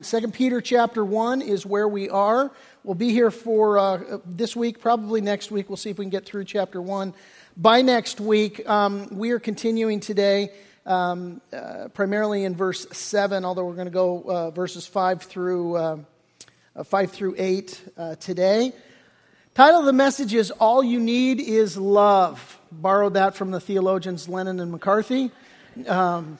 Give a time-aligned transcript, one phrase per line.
[0.00, 2.52] Second Peter chapter 1 is where we are.
[2.84, 5.68] We'll be here for uh, this week, probably next week.
[5.68, 7.12] We'll see if we can get through chapter 1
[7.56, 8.64] by next week.
[8.68, 10.52] Um, we are continuing today
[10.86, 15.74] um, uh, primarily in verse 7, although we're going to go uh, verses 5 through,
[15.74, 15.96] uh,
[16.76, 18.72] uh, 5 through 8 uh, today.
[19.54, 22.60] Title of the message is All You Need Is Love.
[22.70, 25.32] Borrowed that from the theologians Lennon and McCartney.
[25.88, 26.38] Um,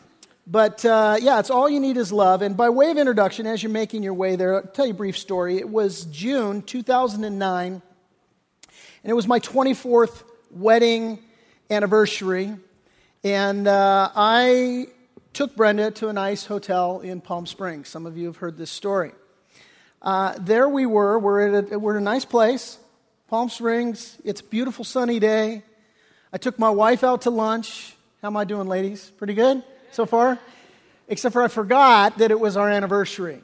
[0.51, 2.41] but uh, yeah, it's all you need is love.
[2.41, 4.97] And by way of introduction, as you're making your way there, I'll tell you a
[4.97, 5.59] brief story.
[5.59, 7.83] It was June 2009, and
[9.05, 11.19] it was my 24th wedding
[11.69, 12.57] anniversary.
[13.23, 14.87] And uh, I
[15.35, 17.91] took Brenda to a nice hotel in Palm Springs.
[17.91, 19.13] Some of you have heard this story.
[20.01, 21.19] Uh, there we were.
[21.19, 22.79] We're at, a, we're at a nice place,
[23.29, 24.17] Palm Springs.
[24.25, 25.63] It's a beautiful sunny day.
[26.33, 27.95] I took my wife out to lunch.
[28.23, 29.13] How am I doing, ladies?
[29.19, 29.63] Pretty good?
[29.93, 30.39] So far?
[31.09, 33.43] Except for I forgot that it was our anniversary.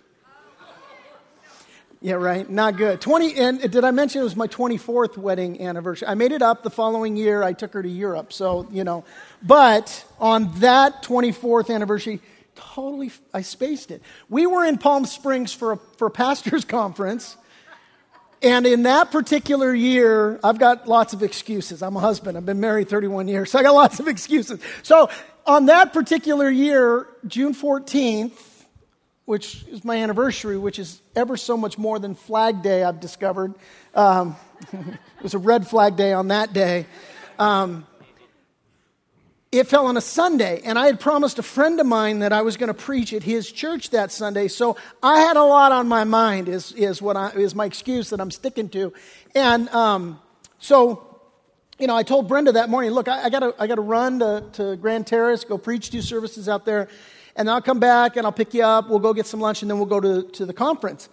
[2.04, 2.48] Yeah, right.
[2.48, 3.00] Not good.
[3.00, 6.06] 20 and did I mention it was my 24th wedding anniversary?
[6.06, 7.42] I made it up the following year.
[7.42, 8.30] I took her to Europe.
[8.30, 9.04] So, you know,
[9.42, 12.20] but on that 24th anniversary,
[12.54, 14.02] totally I spaced it.
[14.28, 17.38] We were in Palm Springs for a, for a pastor's conference.
[18.42, 21.82] And in that particular year, I've got lots of excuses.
[21.82, 22.36] I'm a husband.
[22.36, 24.60] I've been married 31 years, so I got lots of excuses.
[24.82, 25.08] So
[25.46, 28.32] on that particular year, June 14th,
[29.24, 33.54] which is my anniversary, which is ever so much more than Flag Day, I've discovered.
[33.94, 34.36] Um,
[34.72, 36.86] it was a red flag day on that day.
[37.38, 37.86] Um,
[39.50, 42.42] it fell on a Sunday, and I had promised a friend of mine that I
[42.42, 44.48] was going to preach at his church that Sunday.
[44.48, 48.10] So I had a lot on my mind, is, is, what I, is my excuse
[48.10, 48.92] that I'm sticking to.
[49.34, 50.20] And um,
[50.58, 51.13] so
[51.84, 54.42] you know, I told Brenda that morning, look, I, I gotta, I gotta run to,
[54.54, 56.88] to Grand Terrace, go preach two services out there,
[57.36, 58.88] and I'll come back and I'll pick you up.
[58.88, 61.10] We'll go get some lunch, and then we'll go to, to the conference.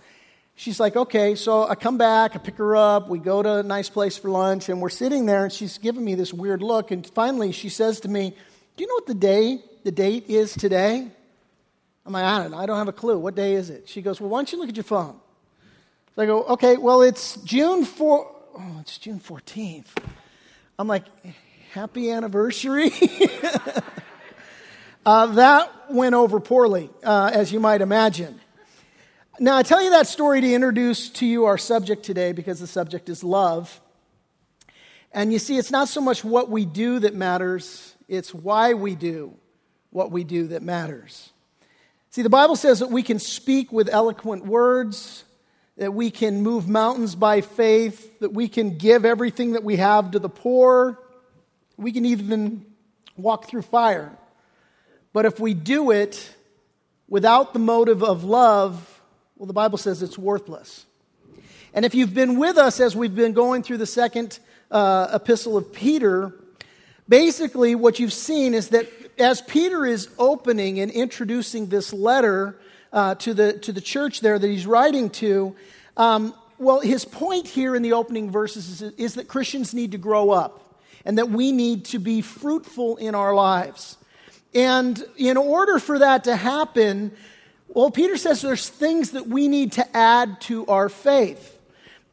[0.56, 1.36] She's like, okay.
[1.36, 4.30] So I come back, I pick her up, we go to a nice place for
[4.30, 6.92] lunch, and we're sitting there, and she's giving me this weird look.
[6.92, 10.54] And finally, she says to me, Do you know what the day, the date is
[10.54, 11.06] today?
[12.06, 12.60] I'm like, I don't know.
[12.60, 13.20] I don't have a clue.
[13.20, 13.90] What day is it?
[13.90, 15.20] She goes, Well, why don't you look at your phone?
[16.16, 18.36] So I go, Okay, well, it's June 4.
[18.58, 19.88] Oh, it's June 14th.
[20.82, 21.06] I'm like,
[21.74, 22.90] happy anniversary?
[25.06, 28.42] uh, that went over poorly, uh, as you might imagine.
[29.40, 32.66] Now, I tell you that story to introduce to you our subject today because the
[32.66, 33.80] subject is love.
[35.12, 38.96] And you see, it's not so much what we do that matters, it's why we
[38.96, 39.36] do
[39.92, 41.32] what we do that matters.
[42.10, 45.26] See, the Bible says that we can speak with eloquent words,
[45.82, 50.12] that we can move mountains by faith, that we can give everything that we have
[50.12, 51.00] to the poor,
[51.76, 52.64] we can even
[53.18, 54.16] walk through fire.
[55.12, 56.36] But if we do it
[57.10, 59.02] without the motive of love,
[59.36, 60.86] well, the Bible says it's worthless.
[61.74, 64.38] And if you've been with us as we've been going through the second
[64.70, 66.32] uh, epistle of Peter,
[67.10, 68.88] basically what you've seen is that
[69.18, 72.56] as Peter is opening and introducing this letter,
[72.94, 75.56] uh, to, the, to the church there that he's writing to,
[75.98, 79.98] um, well, his point here in the opening verses is, is that Christians need to
[79.98, 83.98] grow up and that we need to be fruitful in our lives.
[84.54, 87.12] And in order for that to happen,
[87.68, 91.58] well, Peter says there's things that we need to add to our faith.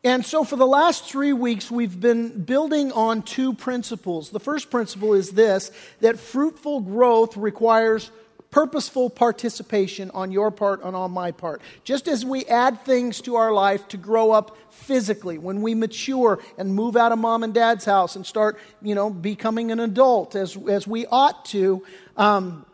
[0.04, 4.30] And so, for the last three weeks, we've been building on two principles.
[4.30, 8.12] The first principle is this that fruitful growth requires
[8.50, 11.60] purposeful participation on your part and on my part.
[11.84, 16.38] Just as we add things to our life to grow up physically, when we mature
[16.56, 20.34] and move out of mom and dad's house and start, you know, becoming an adult
[20.34, 21.84] as, as we ought to,
[22.16, 22.64] um,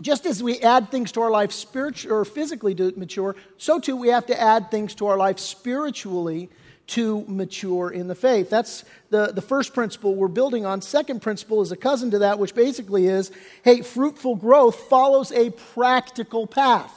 [0.00, 3.96] just as we add things to our life spiritually or physically to mature, so too
[3.96, 6.48] we have to add things to our life spiritually
[6.90, 8.50] to mature in the faith.
[8.50, 10.82] That's the, the first principle we're building on.
[10.82, 13.30] Second principle is a cousin to that, which basically is
[13.64, 16.96] hey, fruitful growth follows a practical path.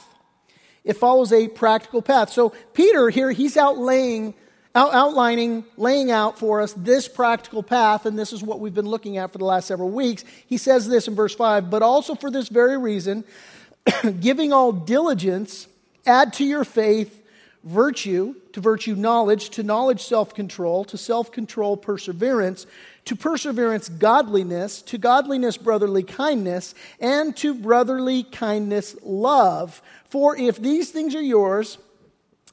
[0.82, 2.30] It follows a practical path.
[2.30, 4.34] So, Peter here, he's outlaying,
[4.74, 8.88] out, outlining, laying out for us this practical path, and this is what we've been
[8.88, 10.24] looking at for the last several weeks.
[10.46, 13.24] He says this in verse 5 But also for this very reason,
[14.20, 15.68] giving all diligence,
[16.04, 17.23] add to your faith
[17.64, 22.66] virtue, to virtue knowledge, to knowledge self control, to self control perseverance,
[23.06, 29.82] to perseverance godliness, to godliness brotherly kindness, and to brotherly kindness love.
[30.10, 31.78] For if these things are yours,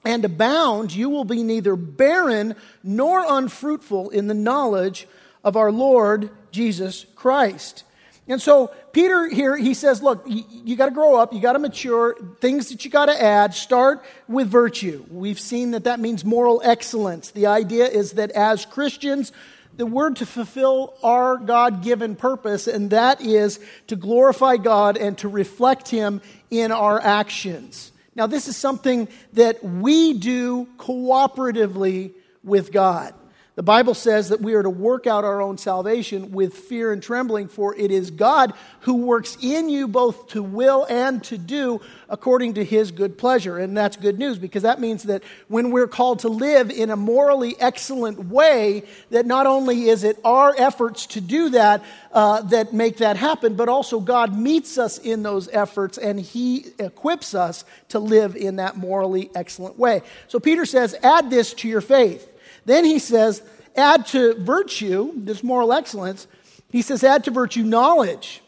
[0.03, 5.07] and abound, you will be neither barren nor unfruitful in the knowledge
[5.43, 7.83] of our Lord Jesus Christ.
[8.27, 11.53] And so Peter here, he says, look, you, you got to grow up, you got
[11.53, 15.03] to mature, things that you got to add, start with virtue.
[15.09, 17.31] We've seen that that means moral excellence.
[17.31, 19.31] The idea is that as Christians,
[19.75, 25.17] the word to fulfill our God given purpose, and that is to glorify God and
[25.19, 27.91] to reflect Him in our actions.
[28.13, 32.11] Now, this is something that we do cooperatively
[32.43, 33.13] with God.
[33.61, 37.03] The Bible says that we are to work out our own salvation with fear and
[37.03, 41.79] trembling, for it is God who works in you both to will and to do
[42.09, 43.59] according to his good pleasure.
[43.59, 46.95] And that's good news because that means that when we're called to live in a
[46.95, 48.81] morally excellent way,
[49.11, 53.53] that not only is it our efforts to do that uh, that make that happen,
[53.53, 58.55] but also God meets us in those efforts and he equips us to live in
[58.55, 60.01] that morally excellent way.
[60.29, 62.27] So Peter says, add this to your faith.
[62.65, 63.41] Then he says,
[63.75, 66.27] add to virtue, this moral excellence,
[66.69, 68.41] he says, add to virtue knowledge.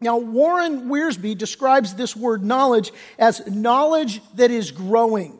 [0.00, 5.38] Now, Warren Wiersbe describes this word knowledge as knowledge that is growing.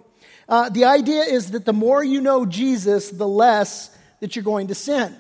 [0.49, 4.69] Uh, the idea is that the more you know Jesus, the less that you're going
[4.69, 5.15] to sin.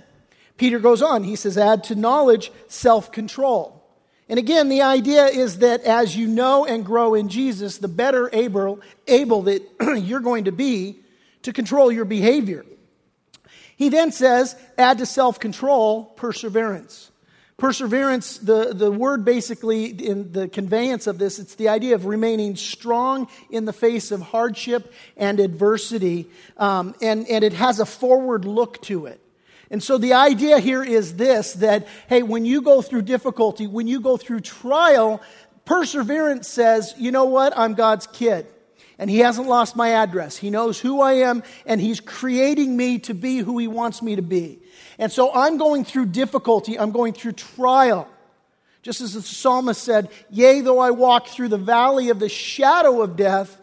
[0.56, 3.85] Peter goes on, he says, add to knowledge self control.
[4.29, 8.31] And again, the idea is that as you know and grow in Jesus, the better
[8.32, 9.62] able, able that
[10.02, 11.00] you're going to be
[11.43, 12.64] to control your behavior.
[13.76, 17.11] He then says, add to self control perseverance.
[17.56, 22.56] Perseverance, the, the word basically in the conveyance of this, it's the idea of remaining
[22.56, 26.29] strong in the face of hardship and adversity.
[26.56, 29.21] Um, and, and it has a forward look to it.
[29.71, 33.87] And so the idea here is this that, hey, when you go through difficulty, when
[33.87, 35.23] you go through trial,
[35.65, 37.56] perseverance says, you know what?
[37.56, 38.47] I'm God's kid
[38.99, 40.37] and he hasn't lost my address.
[40.37, 44.17] He knows who I am, and he's creating me to be who he wants me
[44.17, 44.61] to be.
[44.99, 48.08] And so I'm going through difficulty, I'm going through trial.
[48.82, 53.00] Just as the psalmist said, Yea, though I walk through the valley of the shadow
[53.00, 53.61] of death,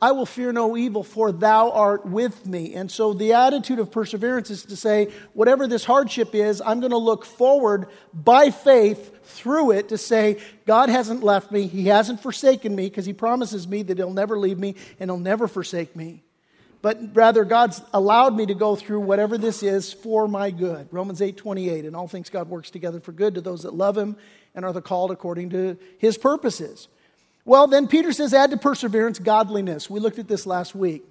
[0.00, 2.74] I will fear no evil, for thou art with me.
[2.74, 6.90] And so the attitude of perseverance is to say, whatever this hardship is, I'm going
[6.90, 11.66] to look forward by faith through it to say, God hasn't left me.
[11.66, 15.18] He hasn't forsaken me because He promises me that He'll never leave me and He'll
[15.18, 16.22] never forsake me.
[16.82, 20.88] But rather, God's allowed me to go through whatever this is for my good.
[20.90, 21.86] Romans 8 28.
[21.86, 24.16] And all things God works together for good to those that love Him
[24.54, 26.88] and are the called according to His purposes.
[27.46, 29.88] Well, then Peter says, add to perseverance godliness.
[29.88, 31.04] We looked at this last week.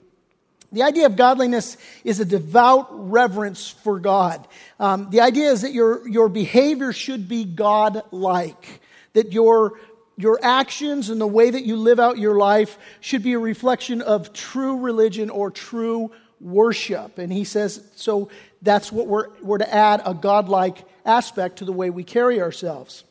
[0.74, 4.46] The idea of godliness is a devout reverence for God.
[4.80, 8.82] Um, the idea is that your, your behavior should be God like,
[9.14, 9.80] that your,
[10.18, 14.02] your actions and the way that you live out your life should be a reflection
[14.02, 16.12] of true religion or true
[16.42, 17.20] worship.
[17.20, 18.30] And he says, so
[18.64, 23.04] that's what we're, we're to add a godlike aspect to the way we carry ourselves.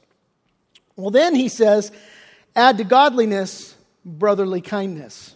[0.96, 1.92] Well, then he says,
[2.54, 3.74] Add to godliness
[4.04, 5.34] brotherly kindness.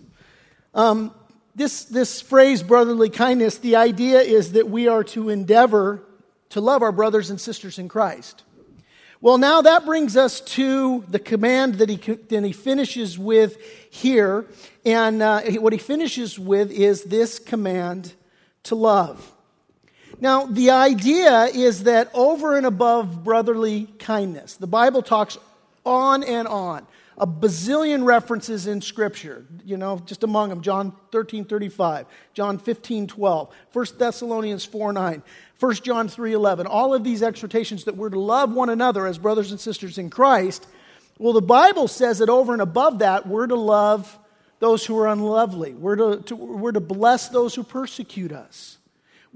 [0.74, 1.14] Um,
[1.56, 6.02] this, this phrase, brotherly kindness, the idea is that we are to endeavor
[6.50, 8.42] to love our brothers and sisters in Christ.
[9.22, 13.56] Well, now that brings us to the command that he, then he finishes with
[13.90, 14.44] here.
[14.84, 18.12] And uh, what he finishes with is this command
[18.64, 19.32] to love.
[20.20, 25.38] Now, the idea is that over and above brotherly kindness, the Bible talks
[25.86, 26.86] on and on
[27.18, 33.06] a bazillion references in Scripture, you know, just among them John 13 35, John 15
[33.06, 35.22] 12, 1 Thessalonians 4 9,
[35.58, 36.66] 1 John 3 11.
[36.66, 40.10] All of these exhortations that we're to love one another as brothers and sisters in
[40.10, 40.66] Christ.
[41.18, 44.18] Well, the Bible says that over and above that, we're to love
[44.58, 48.78] those who are unlovely, we're to, to we're to bless those who persecute us.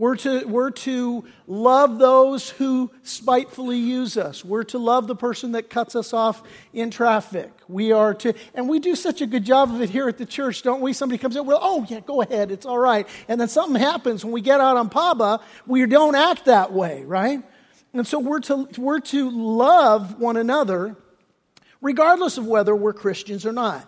[0.00, 4.42] We're to, we're to love those who spitefully use us.
[4.42, 6.42] We're to love the person that cuts us off
[6.72, 7.52] in traffic.
[7.68, 10.24] We are to, and we do such a good job of it here at the
[10.24, 10.94] church, don't we?
[10.94, 13.06] Somebody comes in, well, oh, yeah, go ahead, it's all right.
[13.28, 17.04] And then something happens when we get out on Paba, we don't act that way,
[17.04, 17.42] right?
[17.92, 20.96] And so we're to, we're to love one another
[21.82, 23.86] regardless of whether we're Christians or not.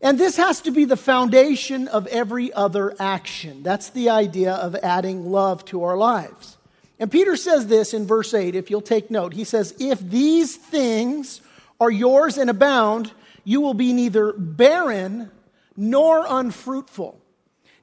[0.00, 3.62] And this has to be the foundation of every other action.
[3.62, 6.56] That's the idea of adding love to our lives.
[6.98, 9.32] And Peter says this in verse 8, if you'll take note.
[9.32, 11.40] He says, If these things
[11.80, 13.12] are yours and abound,
[13.44, 15.30] you will be neither barren
[15.76, 17.20] nor unfruitful.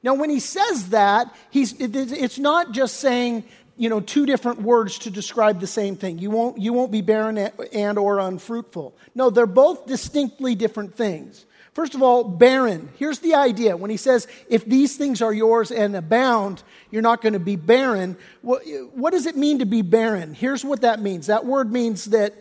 [0.02, 3.46] Now, when he says that, he's, it's not just saying,
[3.78, 6.20] you know, two different words to describe the same thing.
[6.20, 8.96] You won't, you won't be barren and or unfruitful.
[9.16, 11.46] No, they're both distinctly different things.
[11.74, 12.90] First of all, barren.
[12.98, 13.76] Here's the idea.
[13.76, 16.62] When he says, if these things are yours and abound,
[16.92, 18.16] you're not going to be barren.
[18.42, 20.36] What, does it mean to be barren?
[20.36, 22.36] Here's what that means that word means that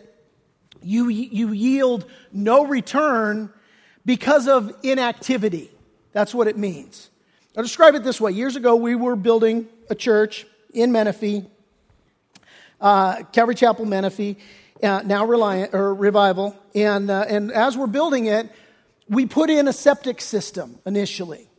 [0.83, 3.51] you, you yield no return
[4.05, 5.71] because of inactivity.
[6.11, 7.09] That's what it means.
[7.57, 8.31] I'll describe it this way.
[8.31, 11.45] Years ago, we were building a church in Menifee,
[12.79, 14.37] uh, Calvary Chapel, Menifee,
[14.83, 16.55] uh, now Reliant, or Revival.
[16.75, 18.51] And, uh, and as we're building it,
[19.13, 21.49] we put in a septic system initially.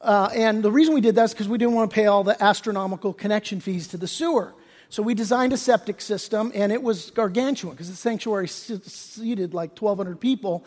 [0.00, 2.24] Uh, and the reason we did that is because we didn't want to pay all
[2.24, 4.54] the astronomical connection fees to the sewer.
[4.88, 9.80] So we designed a septic system, and it was gargantuan because the sanctuary seated like
[9.80, 10.64] 1,200 people.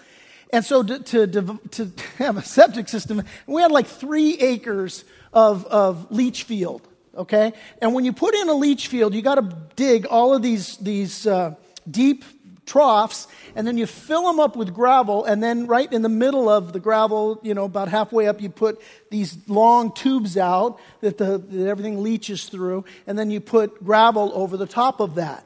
[0.52, 5.66] And so to, to, to, have a septic system, we had like three acres of,
[5.66, 7.54] of leach field, okay?
[7.82, 10.78] And when you put in a leach field, you got to dig all of these,
[10.78, 11.56] these uh,
[11.90, 12.24] deep
[12.66, 16.50] troughs, and then you fill them up with gravel, and then right in the middle
[16.50, 21.18] of the gravel, you know, about halfway up, you put these long tubes out that,
[21.18, 25.46] the, that everything leaches through, and then you put gravel over the top of that.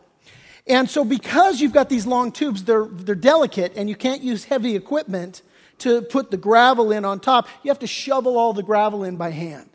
[0.68, 4.44] And so, because you've got these long tubes, they're, they're delicate, and you can't use
[4.44, 5.42] heavy equipment
[5.80, 7.48] to put the gravel in on top.
[7.64, 9.70] You have to shovel all the gravel in by hand.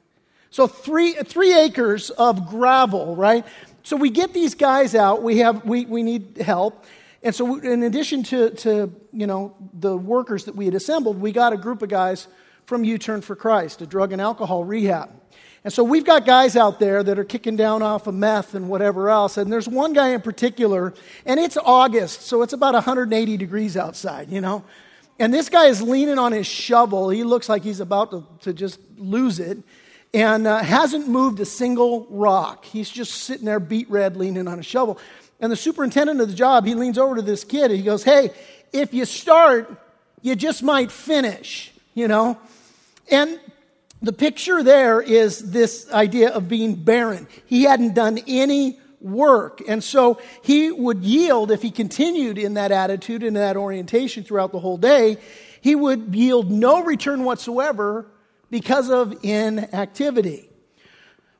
[0.51, 3.47] So, three, three acres of gravel, right?
[3.85, 5.23] So, we get these guys out.
[5.23, 6.85] We, have, we, we need help.
[7.23, 11.31] And so, in addition to, to you know, the workers that we had assembled, we
[11.33, 12.27] got a group of guys
[12.67, 15.11] from U Turn for Christ, a drug and alcohol rehab.
[15.65, 18.69] And so we've got guys out there that are kicking down off of meth and
[18.69, 19.37] whatever else.
[19.37, 20.93] And there's one guy in particular,
[21.25, 24.65] and it's August, so it's about 180 degrees outside, you know.
[25.21, 27.11] And this guy is leaning on his shovel.
[27.11, 29.59] He looks like he's about to, to just lose it
[30.13, 32.65] and uh, hasn't moved a single rock.
[32.65, 34.99] He's just sitting there beet red, leaning on a shovel.
[35.43, 38.05] And the superintendent of the job, he leans over to this kid and he goes,
[38.05, 38.31] Hey,
[38.73, 39.77] if you start,
[40.23, 42.39] you just might finish, you know?
[43.11, 43.41] And
[44.01, 47.27] the picture there is this idea of being barren.
[47.45, 49.61] He hadn't done any work.
[49.67, 54.53] And so he would yield, if he continued in that attitude and that orientation throughout
[54.53, 55.19] the whole day,
[55.61, 58.07] he would yield no return whatsoever
[58.49, 60.49] because of inactivity.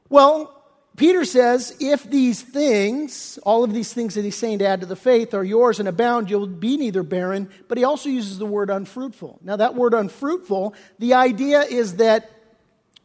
[0.09, 0.62] Well,
[1.03, 4.87] Peter says, if these things, all of these things that he's saying to add to
[4.87, 8.47] the faith, are yours and abound, you'll be neither barren, but he also uses the
[8.47, 9.41] word unfruitful.
[9.43, 12.31] Now, that word unfruitful, the idea is that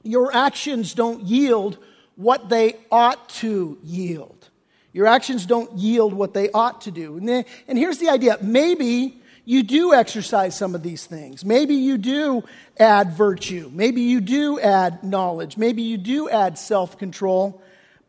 [0.03, 1.79] your actions don't yield
[2.15, 4.47] what they ought to yield.
[4.93, 7.17] Your actions don't yield what they ought to do.
[7.17, 11.43] And, here's the idea maybe you do exercise some of these things.
[11.43, 12.43] Maybe you do
[12.79, 13.71] add virtue.
[13.73, 15.57] Maybe you do add knowledge.
[15.57, 17.59] Maybe you do add self control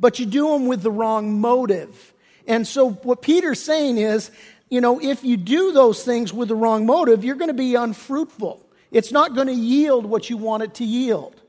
[0.00, 2.14] but you do them with the wrong motive.
[2.46, 4.30] And so what Peter's saying is,
[4.70, 7.74] you know, if you do those things with the wrong motive, you're going to be
[7.74, 8.64] unfruitful.
[8.90, 11.40] It's not going to yield what you want it to yield.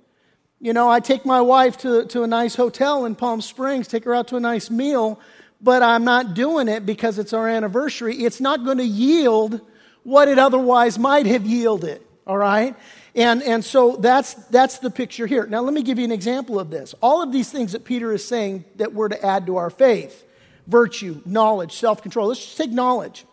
[0.59, 4.03] You know, I take my wife to, to a nice hotel in Palm Springs, take
[4.03, 5.19] her out to a nice meal,
[5.61, 8.17] but I'm not doing it because it's our anniversary.
[8.17, 9.61] It's not going to yield
[10.03, 12.75] what it otherwise might have yielded, all right?
[13.15, 15.45] And, and so that's, that's the picture here.
[15.45, 16.93] Now, let me give you an example of this.
[17.01, 20.25] All of these things that Peter is saying that we're to add to our faith
[20.67, 22.27] virtue, knowledge, self control.
[22.27, 23.25] Let's just take knowledge.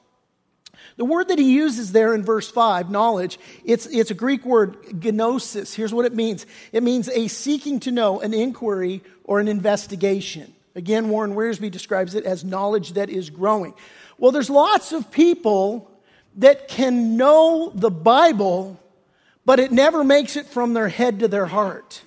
[0.96, 5.04] The word that he uses there in verse 5, knowledge, it's, it's a Greek word,
[5.04, 5.74] gnosis.
[5.74, 10.54] Here's what it means it means a seeking to know, an inquiry, or an investigation.
[10.74, 13.74] Again, Warren Wiersbe describes it as knowledge that is growing.
[14.18, 15.90] Well, there's lots of people
[16.36, 18.80] that can know the Bible
[19.46, 22.02] but it never makes it from their head to their heart.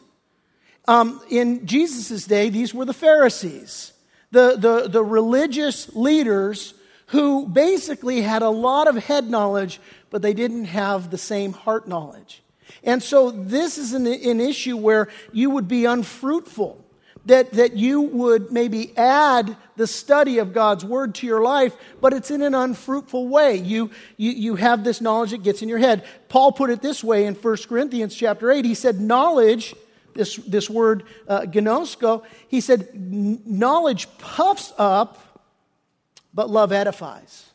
[0.88, 3.94] Um, in Jesus' day, these were the Pharisees,
[4.32, 6.74] the, the, the religious leaders
[7.08, 9.80] who basically had a lot of head knowledge,
[10.12, 12.44] but they didn't have the same heart knowledge.
[12.84, 16.86] And so this is an, an issue where you would be unfruitful
[17.26, 22.14] that, that you would maybe add the study of God's word to your life, but
[22.14, 23.56] it's in an unfruitful way.
[23.56, 26.06] You, you, you have this knowledge that gets in your head.
[26.28, 28.66] Paul put it this way in 1 Corinthians chapter 8.
[28.66, 29.76] He said, Knowledge,
[30.14, 35.42] this, this word uh, gnosko, he said, knowledge puffs up,
[36.34, 37.46] but love edifies.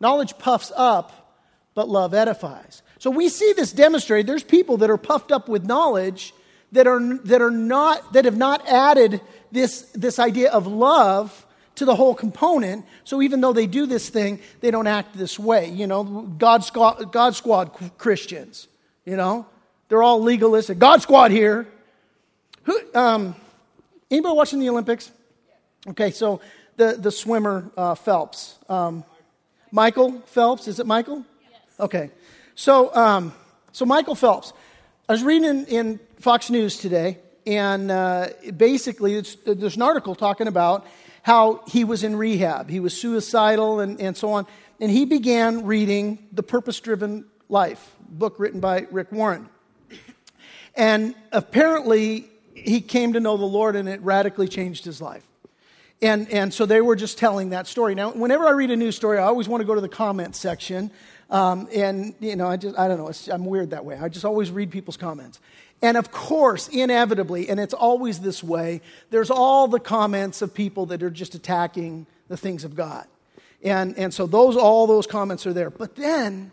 [0.00, 1.38] Knowledge puffs up,
[1.74, 2.82] but love edifies.
[2.98, 4.26] So we see this demonstrated.
[4.26, 6.34] There's people that are puffed up with knowledge
[6.72, 11.84] that are, that are not, that have not added this, this idea of love to
[11.84, 12.84] the whole component.
[13.04, 15.68] So even though they do this thing, they don't act this way.
[15.68, 18.68] You know, God Squad, God Squad Christians,
[19.04, 19.46] you know,
[19.88, 20.78] they're all legalistic.
[20.78, 21.66] God Squad here.
[22.64, 23.34] Who, um,
[24.10, 25.10] anybody watching the Olympics?
[25.88, 26.40] Okay, so
[26.76, 28.58] the, the swimmer, uh, Phelps.
[28.68, 29.04] Um,
[29.70, 31.24] Michael Phelps, is it Michael?
[31.42, 31.80] Yes.
[31.80, 32.10] Okay.
[32.54, 33.32] So, um,
[33.72, 34.52] So, Michael Phelps,
[35.08, 40.46] I was reading in, in Fox News today, and uh, basically, there's an article talking
[40.46, 40.86] about
[41.22, 42.70] how he was in rehab.
[42.70, 44.46] He was suicidal and, and so on.
[44.80, 49.48] And he began reading The Purpose Driven Life, book written by Rick Warren.
[50.76, 55.26] And apparently, he came to know the Lord and it radically changed his life.
[56.00, 57.94] And, and so they were just telling that story.
[57.94, 60.36] Now, whenever I read a news story, I always want to go to the comment
[60.36, 60.92] section.
[61.32, 63.96] Um, and, you know, I just, I don't know, I'm weird that way.
[63.98, 65.40] I just always read people's comments.
[65.80, 70.86] And of course, inevitably, and it's always this way, there's all the comments of people
[70.86, 73.06] that are just attacking the things of God.
[73.64, 75.70] And, and so those, all those comments are there.
[75.70, 76.50] But then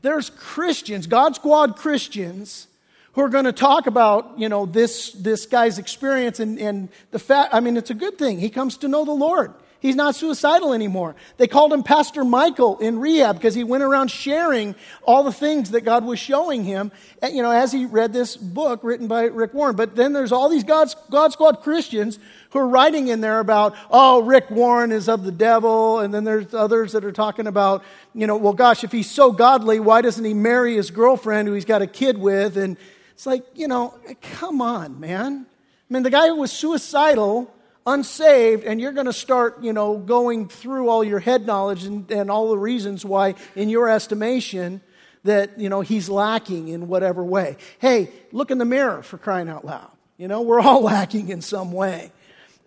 [0.00, 2.68] there's Christians, God Squad Christians,
[3.12, 7.18] who are going to talk about, you know, this, this guy's experience and, and the
[7.18, 8.40] fact, I mean, it's a good thing.
[8.40, 9.52] He comes to know the Lord.
[9.82, 11.16] He's not suicidal anymore.
[11.38, 15.72] They called him Pastor Michael in rehab because he went around sharing all the things
[15.72, 19.24] that God was showing him, eh, you know, as he read this book written by
[19.24, 19.74] Rick Warren.
[19.74, 22.20] But then there's all these God's, God Squad Christians
[22.50, 25.98] who are writing in there about, oh, Rick Warren is of the devil.
[25.98, 27.82] And then there's others that are talking about,
[28.14, 31.54] you know, well, gosh, if he's so godly, why doesn't he marry his girlfriend who
[31.54, 32.56] he's got a kid with?
[32.56, 32.76] And
[33.14, 33.98] it's like, you know,
[34.38, 35.44] come on, man.
[35.44, 37.52] I mean, the guy who was suicidal,
[37.86, 42.10] unsaved, and you're going to start, you know, going through all your head knowledge and,
[42.10, 44.80] and all the reasons why, in your estimation,
[45.24, 47.56] that, you know, he's lacking in whatever way.
[47.78, 49.90] Hey, look in the mirror for crying out loud.
[50.16, 52.12] You know, we're all lacking in some way.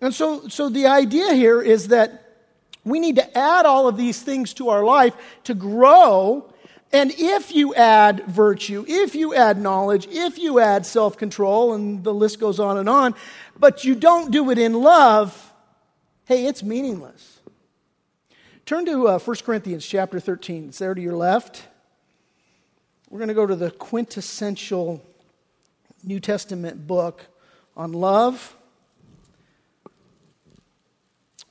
[0.01, 2.21] And so, so the idea here is that
[2.83, 5.13] we need to add all of these things to our life
[5.45, 6.51] to grow
[6.91, 12.03] and if you add virtue, if you add knowledge, if you add self control, and
[12.03, 13.15] the list goes on and on,
[13.57, 15.53] but you don't do it in love,
[16.25, 17.39] hey, it's meaningless.
[18.65, 20.69] Turn to uh, 1 Corinthians chapter 13.
[20.69, 21.67] It's there to your left.
[23.09, 25.05] We're going to go to the quintessential
[26.03, 27.25] New Testament book
[27.77, 28.55] on love.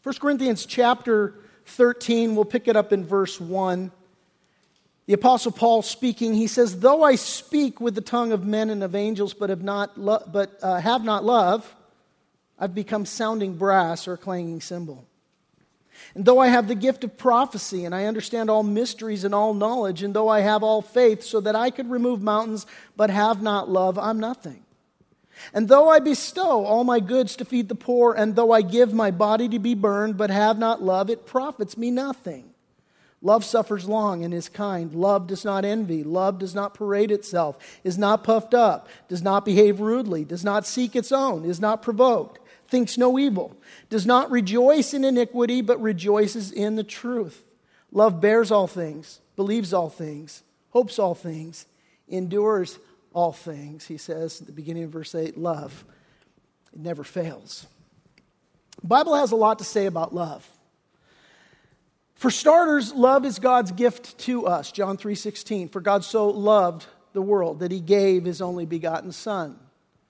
[0.03, 1.35] 1 Corinthians chapter
[1.67, 3.91] 13, we'll pick it up in verse 1.
[5.07, 8.83] The Apostle Paul speaking, he says, Though I speak with the tongue of men and
[8.83, 11.75] of angels, but have not, lo- but, uh, have not love,
[12.59, 15.07] I've become sounding brass or a clanging cymbal.
[16.15, 19.53] And though I have the gift of prophecy, and I understand all mysteries and all
[19.53, 23.43] knowledge, and though I have all faith so that I could remove mountains, but have
[23.43, 24.65] not love, I'm nothing.
[25.53, 28.95] And though I bestow all my goods to feed the poor, and though I give
[28.95, 32.54] my body to be burned, but have not love, it profits me nothing.
[33.25, 34.95] Love suffers long and is kind.
[34.95, 36.05] Love does not envy.
[36.05, 40.67] Love does not parade itself, is not puffed up, does not behave rudely, does not
[40.67, 43.57] seek its own, is not provoked, thinks no evil,
[43.89, 47.43] does not rejoice in iniquity, but rejoices in the truth.
[47.91, 51.65] Love bears all things, believes all things, hopes all things,
[52.09, 52.79] endures
[53.15, 53.87] all things.
[53.87, 55.87] He says at the beginning of verse 8 love,
[56.75, 57.67] it never fails.
[58.83, 60.47] The Bible has a lot to say about love.
[62.25, 64.73] For starters, love is God's gift to us.
[64.73, 65.69] John 3:16.
[65.69, 69.59] For God so loved the world that he gave his only begotten son,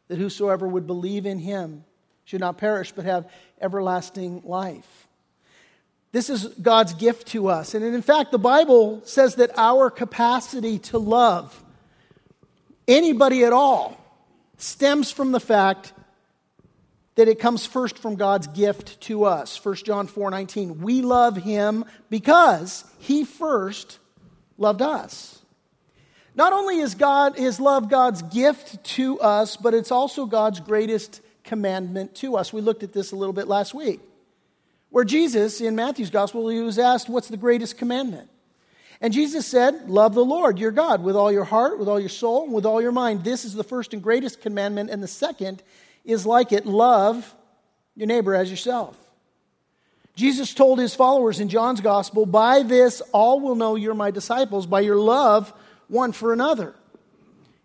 [0.06, 1.84] that whosoever would believe in him
[2.24, 3.28] should not perish but have
[3.60, 5.08] everlasting life.
[6.12, 7.74] This is God's gift to us.
[7.74, 11.64] And in fact, the Bible says that our capacity to love
[12.86, 13.96] anybody at all
[14.56, 15.92] stems from the fact
[17.16, 19.62] that it comes first from God's gift to us.
[19.64, 20.80] 1 John 4 19.
[20.80, 23.98] We love him because he first
[24.58, 25.40] loved us.
[26.34, 31.20] Not only is God is love God's gift to us, but it's also God's greatest
[31.44, 32.52] commandment to us.
[32.52, 34.00] We looked at this a little bit last week.
[34.90, 38.30] Where Jesus in Matthew's gospel he was asked what's the greatest commandment?
[39.00, 42.08] And Jesus said, Love the Lord your God with all your heart, with all your
[42.08, 43.22] soul, and with all your mind.
[43.22, 45.62] This is the first and greatest commandment, and the second
[46.04, 47.34] is like it love
[47.94, 48.96] your neighbor as yourself.
[50.16, 54.66] Jesus told his followers in John's gospel, By this all will know you're my disciples,
[54.66, 55.52] by your love
[55.88, 56.74] one for another.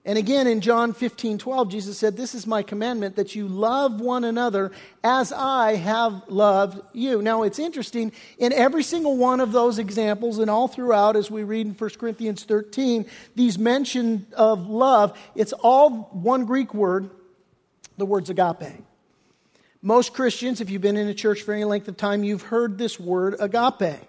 [0.06, 4.02] And again in John 15, 12, Jesus said, This is my commandment that you love
[4.02, 4.72] one another
[5.04, 7.22] as I have loved you.
[7.22, 11.44] Now it's interesting, in every single one of those examples, and all throughout, as we
[11.44, 17.12] read in 1 Corinthians 13, these mention of love, it's all one Greek word
[18.00, 18.84] the words agape.
[19.82, 22.78] Most Christians, if you've been in a church for any length of time, you've heard
[22.78, 24.02] this word agape.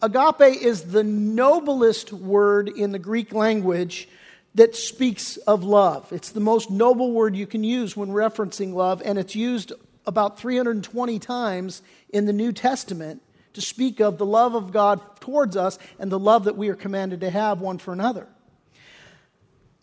[0.00, 4.08] Agape is the noblest word in the Greek language
[4.54, 6.12] that speaks of love.
[6.12, 9.72] It's the most noble word you can use when referencing love, and it's used
[10.06, 13.22] about 320 times in the New Testament
[13.54, 16.74] to speak of the love of God towards us and the love that we are
[16.74, 18.26] commanded to have one for another.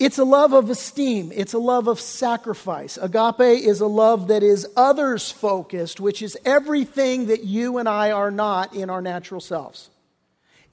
[0.01, 1.31] It's a love of esteem.
[1.31, 2.97] It's a love of sacrifice.
[2.97, 8.09] Agape is a love that is others focused, which is everything that you and I
[8.09, 9.91] are not in our natural selves.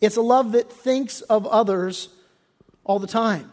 [0.01, 2.09] It's a love that thinks of others
[2.85, 3.53] all the time.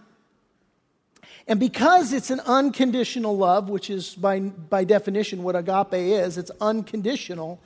[1.45, 6.51] And because it's an unconditional love, which is by, by definition what agape is, it's
[6.61, 7.59] unconditional.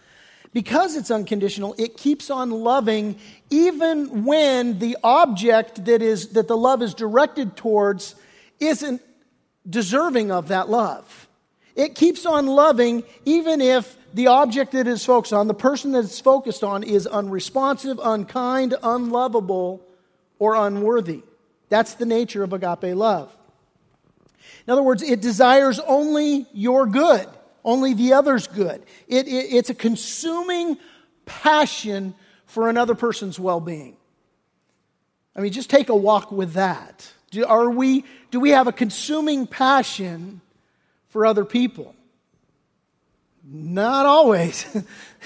[0.52, 6.58] Because it's unconditional, it keeps on loving even when the object that, is, that the
[6.58, 8.16] love is directed towards
[8.60, 9.02] isn't
[9.70, 11.28] deserving of that love.
[11.76, 16.00] It keeps on loving even if the object that is focused on, the person that
[16.04, 19.86] it's focused on, is unresponsive, unkind, unlovable,
[20.40, 21.22] or unworthy.
[21.70, 23.36] That's the nature of agape love.
[24.66, 27.28] In other words, it desires only your good
[27.64, 28.84] only the other's good.
[29.08, 30.78] It, it, it's a consuming
[31.26, 33.96] passion for another person's well being.
[35.36, 37.12] I mean, just take a walk with that.
[37.32, 40.42] Do, are we, do we have a consuming passion
[41.10, 41.96] for other people?
[43.44, 44.66] Not always,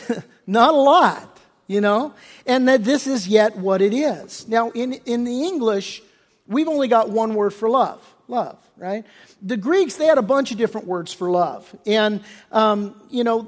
[0.47, 2.13] not a lot, you know?
[2.45, 4.47] And that this is yet what it is.
[4.47, 6.01] Now, in, in the English,
[6.47, 9.05] we've only got one word for love love, right?
[9.41, 11.73] The Greeks, they had a bunch of different words for love.
[11.85, 13.47] And, um, you know,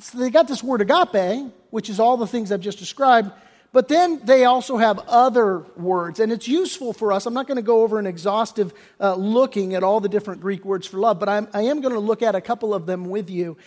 [0.00, 3.30] so they got this word agape, which is all the things I've just described.
[3.72, 7.26] But then they also have other words, and it's useful for us.
[7.26, 10.64] I'm not going to go over an exhaustive uh, looking at all the different Greek
[10.64, 13.10] words for love, but I'm, I am going to look at a couple of them
[13.10, 13.58] with you.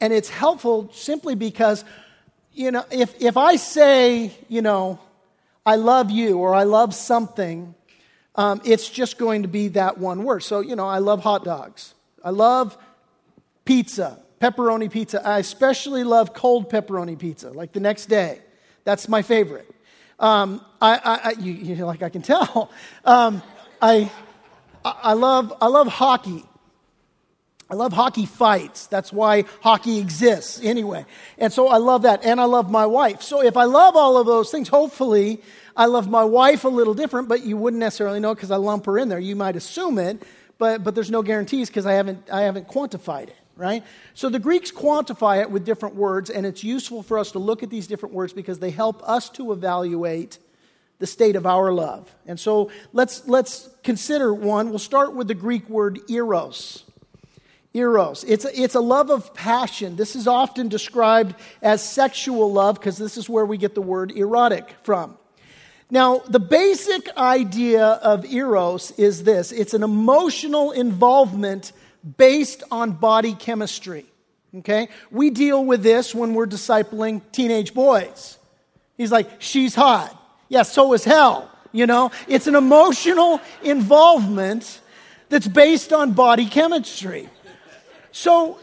[0.00, 1.84] And it's helpful simply because,
[2.52, 5.00] you know, if, if I say, you know,
[5.66, 7.74] I love you or I love something,
[8.38, 10.44] um, it's just going to be that one word.
[10.44, 11.94] So, you know, I love hot dogs.
[12.22, 12.78] I love
[13.64, 15.26] pizza, pepperoni pizza.
[15.26, 18.38] I especially love cold pepperoni pizza, like the next day.
[18.84, 19.68] That's my favorite.
[20.20, 22.70] Um, I, I, I you, you, like I can tell.
[23.04, 23.42] Um,
[23.82, 24.10] I,
[24.84, 26.44] I love, I love hockey.
[27.70, 28.86] I love hockey fights.
[28.86, 31.06] That's why hockey exists anyway.
[31.38, 32.24] And so I love that.
[32.24, 33.22] And I love my wife.
[33.22, 35.42] So if I love all of those things, hopefully
[35.78, 38.86] I love my wife a little different, but you wouldn't necessarily know because I lump
[38.86, 39.20] her in there.
[39.20, 40.20] You might assume it,
[40.58, 43.84] but, but there's no guarantees because I haven't, I haven't quantified it, right?
[44.12, 47.62] So the Greeks quantify it with different words, and it's useful for us to look
[47.62, 50.38] at these different words because they help us to evaluate
[50.98, 52.12] the state of our love.
[52.26, 54.70] And so let's, let's consider one.
[54.70, 56.82] We'll start with the Greek word eros.
[57.72, 58.24] Eros.
[58.24, 59.94] It's a, it's a love of passion.
[59.94, 64.10] This is often described as sexual love because this is where we get the word
[64.10, 65.16] erotic from.
[65.90, 71.72] Now, the basic idea of eros is this it's an emotional involvement
[72.16, 74.06] based on body chemistry.
[74.56, 74.88] Okay?
[75.10, 78.38] We deal with this when we're discipling teenage boys.
[78.96, 80.14] He's like, she's hot.
[80.48, 81.50] Yeah, so is hell.
[81.72, 84.80] You know, it's an emotional involvement
[85.28, 87.28] that's based on body chemistry.
[88.10, 88.58] So,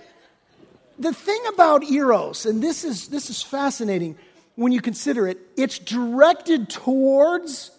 [0.97, 4.17] the thing about eros, and this is, this is fascinating,
[4.55, 7.71] when you consider it, it's directed towards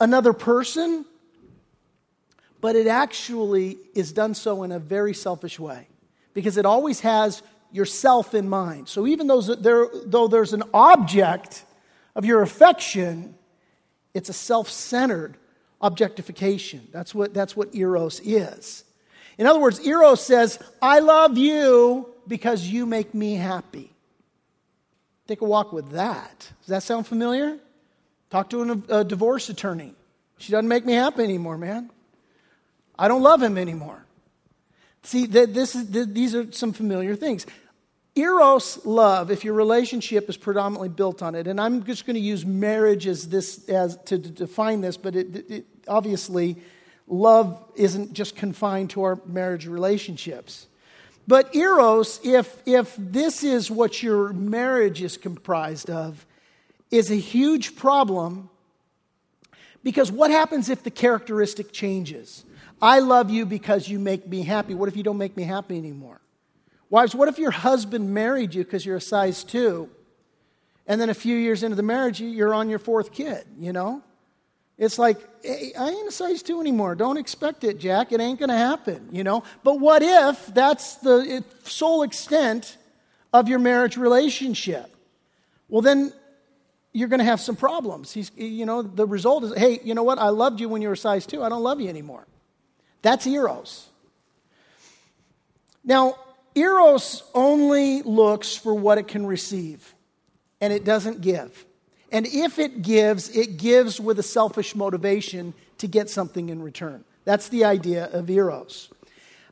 [0.00, 1.04] another person,
[2.60, 5.88] but it actually is done so in a very selfish way
[6.34, 8.88] because it always has yourself in mind.
[8.88, 11.64] So even though, there, though there's an object
[12.14, 13.34] of your affection,
[14.14, 15.36] it's a self centered
[15.80, 16.88] objectification.
[16.92, 18.84] That's what, that's what Eros is.
[19.38, 23.95] In other words, Eros says, I love you because you make me happy.
[25.26, 26.38] Take a walk with that.
[26.60, 27.58] Does that sound familiar?
[28.30, 29.94] Talk to an, a divorce attorney.
[30.38, 31.90] She doesn't make me happy anymore, man.
[32.98, 34.04] I don't love him anymore.
[35.02, 37.46] See, this is, these are some familiar things.
[38.16, 42.20] Eros love, if your relationship is predominantly built on it, and I'm just going to
[42.20, 46.56] use marriage as this as to, define this, but it, it, obviously,
[47.06, 50.66] love isn't just confined to our marriage relationships.
[51.28, 56.24] But eros, if, if this is what your marriage is comprised of,
[56.90, 58.48] is a huge problem
[59.82, 62.44] because what happens if the characteristic changes?
[62.80, 64.74] I love you because you make me happy.
[64.74, 66.20] What if you don't make me happy anymore?
[66.90, 69.88] Wives, what if your husband married you because you're a size two,
[70.86, 74.02] and then a few years into the marriage, you're on your fourth kid, you know?
[74.78, 76.94] It's like, hey, I ain't a size two anymore.
[76.94, 78.12] Don't expect it, Jack.
[78.12, 79.42] It ain't going to happen, you know?
[79.64, 82.76] But what if that's the sole extent
[83.32, 84.94] of your marriage relationship?
[85.68, 86.12] Well, then
[86.92, 88.12] you're going to have some problems.
[88.12, 90.18] He's, you know, the result is, hey, you know what?
[90.18, 91.42] I loved you when you were size two.
[91.42, 92.26] I don't love you anymore.
[93.02, 93.88] That's Eros.
[95.84, 96.16] Now,
[96.54, 99.94] Eros only looks for what it can receive,
[100.60, 101.64] and it doesn't give.
[102.12, 107.04] And if it gives, it gives with a selfish motivation to get something in return.
[107.24, 108.88] That's the idea of eros.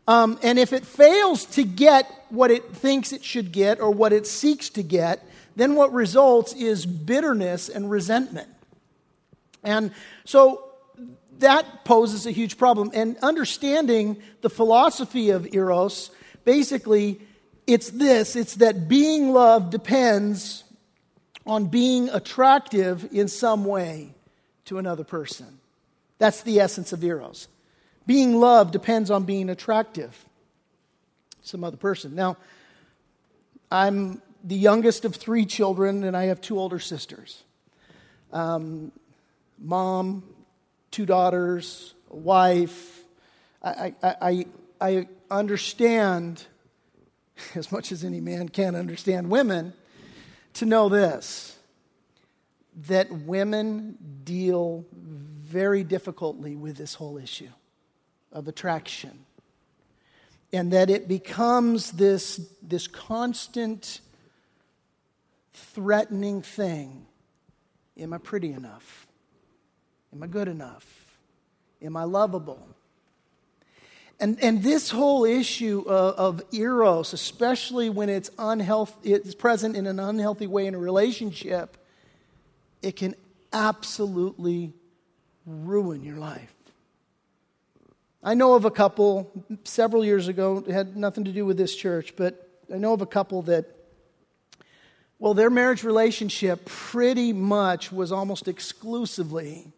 [0.06, 4.12] Um, and if it fails to get what it thinks it should get or what
[4.12, 8.48] it seeks to get, then what results is bitterness and resentment.
[9.62, 9.92] And
[10.24, 10.62] so
[11.38, 12.90] that poses a huge problem.
[12.94, 16.10] And understanding the philosophy of Eros,
[16.44, 17.20] basically,
[17.66, 20.63] it's this it's that being loved depends
[21.46, 24.14] on being attractive in some way
[24.64, 25.58] to another person.
[26.18, 27.48] That's the essence of Eros.
[28.06, 30.24] Being loved depends on being attractive
[31.42, 32.14] to some other person.
[32.14, 32.36] Now,
[33.70, 37.42] I'm the youngest of three children, and I have two older sisters.
[38.32, 38.92] Um,
[39.58, 40.22] mom,
[40.90, 43.04] two daughters, a wife.
[43.62, 44.46] I, I, I,
[44.80, 46.44] I understand,
[47.54, 49.72] as much as any man can understand women,
[50.54, 51.56] to know this
[52.88, 57.50] that women deal very difficultly with this whole issue
[58.32, 59.24] of attraction.
[60.52, 64.00] And that it becomes this, this constant
[65.52, 67.06] threatening thing.
[67.98, 69.06] Am I pretty enough?
[70.12, 71.18] Am I good enough?
[71.82, 72.73] Am I lovable?
[74.20, 79.86] And, and this whole issue of, of eros, especially when it's, unhealthy, it's present in
[79.86, 81.76] an unhealthy way in a relationship,
[82.80, 83.14] it can
[83.52, 84.72] absolutely
[85.46, 86.52] ruin your life.
[88.22, 89.30] I know of a couple
[89.64, 93.02] several years ago, it had nothing to do with this church, but I know of
[93.02, 93.66] a couple that
[95.18, 99.72] well, their marriage relationship pretty much was almost exclusively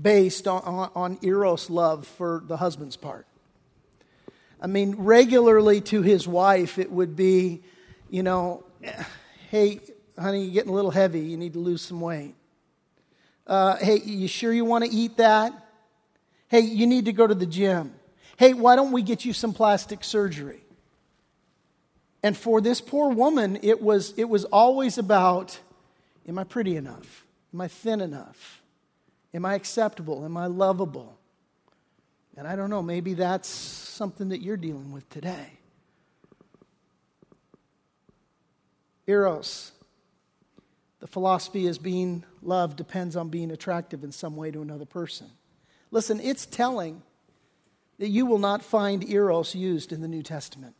[0.00, 3.26] based on, on, on, Eros love for the husband's part.
[4.60, 7.62] I mean, regularly to his wife, it would be,
[8.10, 8.64] you know,
[9.50, 9.80] hey,
[10.18, 11.20] honey, you're getting a little heavy.
[11.20, 12.34] You need to lose some weight.
[13.46, 15.52] Uh, hey, you sure you want to eat that?
[16.48, 17.92] Hey, you need to go to the gym.
[18.36, 20.60] Hey, why don't we get you some plastic surgery?
[22.22, 25.58] And for this poor woman, it was, it was always about
[26.26, 27.26] Am I pretty enough?
[27.52, 28.62] Am I thin enough?
[29.34, 30.24] Am I acceptable?
[30.24, 31.18] Am I lovable?
[32.36, 35.58] And I don't know, maybe that's something that you're dealing with today.
[39.06, 39.72] Eros.
[41.00, 45.26] The philosophy is being loved depends on being attractive in some way to another person.
[45.90, 47.02] Listen, it's telling
[47.98, 50.74] that you will not find Eros used in the New Testament.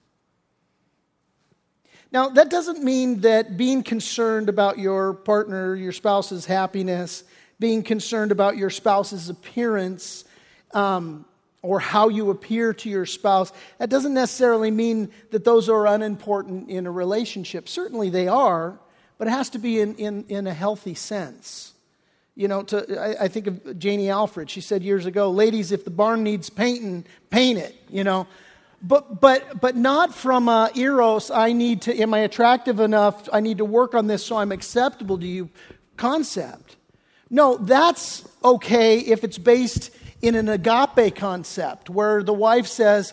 [2.10, 7.24] Now, that doesn't mean that being concerned about your partner, your spouse's happiness,
[7.58, 10.24] being concerned about your spouse's appearance,
[10.72, 11.24] um,
[11.62, 16.68] or how you appear to your spouse, that doesn't necessarily mean that those are unimportant
[16.68, 17.68] in a relationship.
[17.68, 18.78] Certainly they are,
[19.16, 21.72] but it has to be in, in, in a healthy sense.
[22.36, 24.50] You know, to, I, I, think of Janie Alfred.
[24.50, 28.26] She said years ago, ladies, if the barn needs painting, paint it, you know
[28.84, 33.58] but but but not from eros i need to am i attractive enough i need
[33.58, 35.48] to work on this so i'm acceptable to you
[35.96, 36.76] concept
[37.34, 39.90] no that's okay if it's based
[40.22, 43.12] in an agape concept where the wife says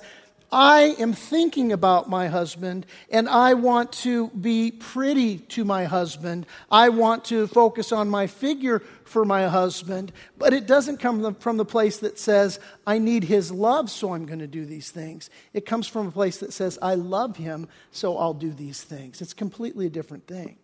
[0.51, 6.45] I am thinking about my husband and I want to be pretty to my husband.
[6.69, 10.12] I want to focus on my figure for my husband.
[10.38, 14.25] But it doesn't come from the place that says, I need his love, so I'm
[14.25, 15.29] going to do these things.
[15.53, 19.21] It comes from a place that says, I love him, so I'll do these things.
[19.21, 20.57] It's completely a different thing.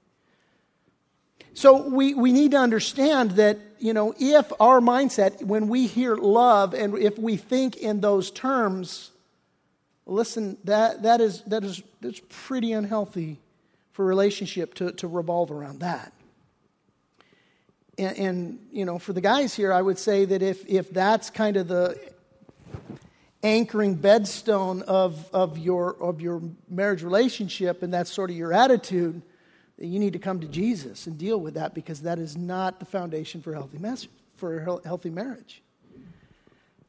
[1.57, 6.15] So we, we need to understand that, you know, if our mindset, when we hear
[6.15, 9.09] love and if we think in those terms,
[10.05, 13.39] listen, that, that, is, that is that's pretty unhealthy
[13.93, 16.13] for relationship to, to revolve around that.
[17.97, 21.31] And, and, you know, for the guys here, I would say that if, if that's
[21.31, 21.99] kind of the
[23.41, 26.39] anchoring bedstone of, of, your, of your
[26.69, 29.23] marriage relationship and that's sort of your attitude,
[29.77, 32.85] you need to come to Jesus and deal with that because that is not the
[32.85, 35.61] foundation for healthy, mess, for a healthy marriage.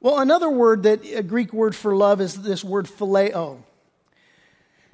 [0.00, 3.58] Well, another word that a Greek word for love is this word phileo.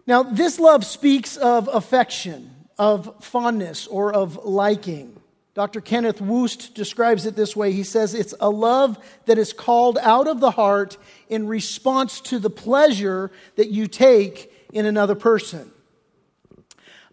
[0.06, 5.20] Now, this love speaks of affection, of fondness, or of liking.
[5.54, 5.80] Dr.
[5.80, 7.70] Kenneth Wuest describes it this way.
[7.70, 10.96] He says it's a love that is called out of the heart
[11.28, 15.70] in response to the pleasure that you take in another person.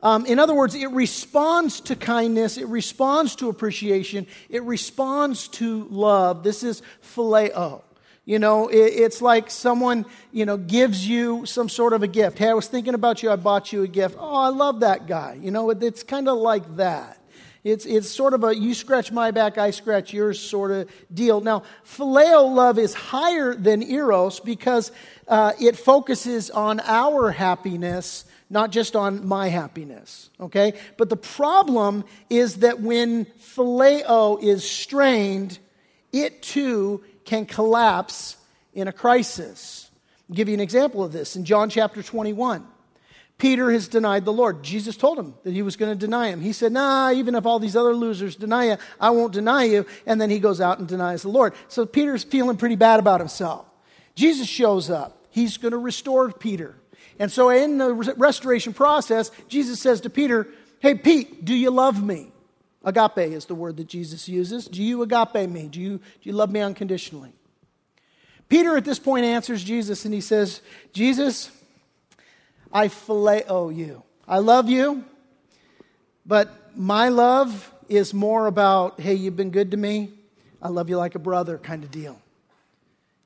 [0.04, 5.88] Um, in other words, it responds to kindness, it responds to appreciation, it responds to
[5.90, 6.44] love.
[6.44, 7.84] This is phileo.
[8.26, 12.38] You know, it, it's like someone, you know, gives you some sort of a gift.
[12.38, 14.16] Hey, I was thinking about you, I bought you a gift.
[14.20, 15.38] Oh, I love that guy.
[15.40, 17.18] You know, it, it's kind of like that.
[17.64, 21.42] It's, it's sort of a you scratch my back, I scratch yours sort of deal.
[21.42, 24.92] Now, phileo love is higher than eros because
[25.28, 30.30] uh, it focuses on our happiness, not just on my happiness.
[30.40, 30.74] Okay?
[30.98, 35.58] But the problem is that when phileo is strained,
[36.12, 38.36] it too can collapse
[38.74, 39.90] in a crisis.
[40.30, 42.68] I'll give you an example of this in John chapter 21.
[43.38, 44.62] Peter has denied the Lord.
[44.62, 46.42] Jesus told him that he was going to deny him.
[46.42, 49.88] He said, Nah, even if all these other losers deny you, I won't deny you.
[50.06, 51.56] And then he goes out and denies the Lord.
[51.68, 53.66] So Peter's feeling pretty bad about himself.
[54.14, 55.26] Jesus shows up.
[55.32, 56.76] He's going to restore Peter.
[57.22, 60.48] And so in the restoration process, Jesus says to Peter,
[60.80, 62.32] Hey, Pete, do you love me?
[62.84, 64.66] Agape is the word that Jesus uses.
[64.66, 65.68] Do you agape me?
[65.68, 67.32] Do you, do you love me unconditionally?
[68.50, 71.52] Peter at this point answers Jesus and he says, Jesus,
[72.74, 74.02] I phileo you.
[74.28, 75.06] I love you,
[76.26, 80.10] but my love is more about, hey, you've been good to me.
[80.60, 82.20] I love you like a brother kind of deal.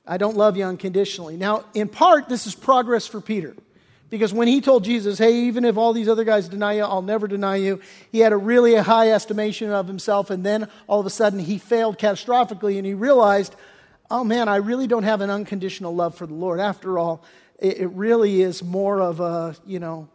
[0.06, 1.38] I don't love you unconditionally.
[1.38, 3.56] Now, in part, this is progress for Peter.
[4.08, 7.02] Because when he told Jesus, hey, even if all these other guys deny you, I'll
[7.02, 7.80] never deny you,
[8.12, 10.30] he had a really high estimation of himself.
[10.30, 13.56] And then all of a sudden he failed catastrophically and he realized,
[14.10, 16.60] oh man, I really don't have an unconditional love for the Lord.
[16.60, 17.24] After all,
[17.58, 20.08] it, it really is more of a, you know,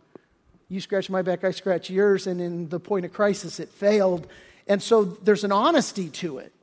[0.70, 2.28] you scratch my back, I scratch yours.
[2.28, 4.26] And in the point of crisis, it failed.
[4.68, 6.54] And so there's an honesty to it.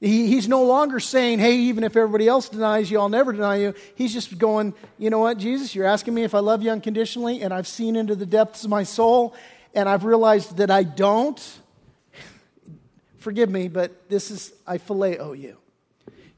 [0.00, 3.56] He, he's no longer saying, hey, even if everybody else denies you, I'll never deny
[3.56, 3.74] you.
[3.94, 7.42] He's just going, you know what, Jesus, you're asking me if I love you unconditionally,
[7.42, 9.34] and I've seen into the depths of my soul,
[9.74, 11.40] and I've realized that I don't.
[13.18, 15.56] Forgive me, but this is, I phileo you.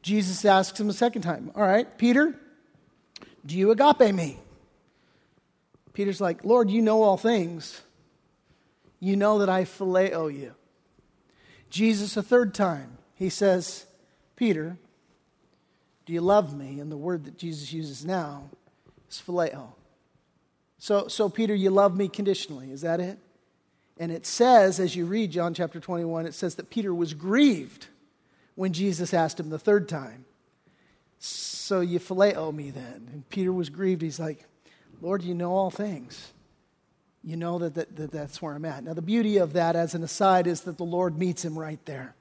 [0.02, 2.38] Jesus asks him a second time, all right, Peter,
[3.44, 4.38] do you agape me?
[5.92, 7.82] Peter's like, Lord, you know all things.
[9.00, 10.54] You know that I phileo you.
[11.70, 13.84] Jesus, a third time, he says,
[14.36, 14.78] Peter,
[16.06, 16.78] do you love me?
[16.78, 18.48] And the word that Jesus uses now
[19.10, 19.72] is phileo.
[20.78, 22.70] So, so, Peter, you love me conditionally.
[22.70, 23.18] Is that it?
[23.98, 27.88] And it says, as you read John chapter 21, it says that Peter was grieved
[28.54, 30.24] when Jesus asked him the third time.
[31.18, 33.08] So you phileo me then.
[33.12, 34.02] And Peter was grieved.
[34.02, 34.44] He's like,
[35.00, 36.32] Lord, you know all things.
[37.24, 38.84] You know that, that, that that's where I'm at.
[38.84, 41.84] Now, the beauty of that, as an aside, is that the Lord meets him right
[41.84, 42.14] there.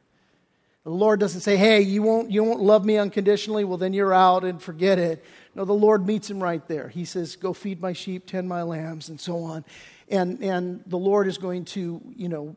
[0.88, 4.14] The Lord doesn't say, hey, you won't, you won't love me unconditionally, well, then you're
[4.14, 5.22] out and forget it.
[5.54, 6.88] No, the Lord meets him right there.
[6.88, 9.66] He says, go feed my sheep, tend my lambs, and so on.
[10.08, 12.56] And, and the Lord is going to, you know,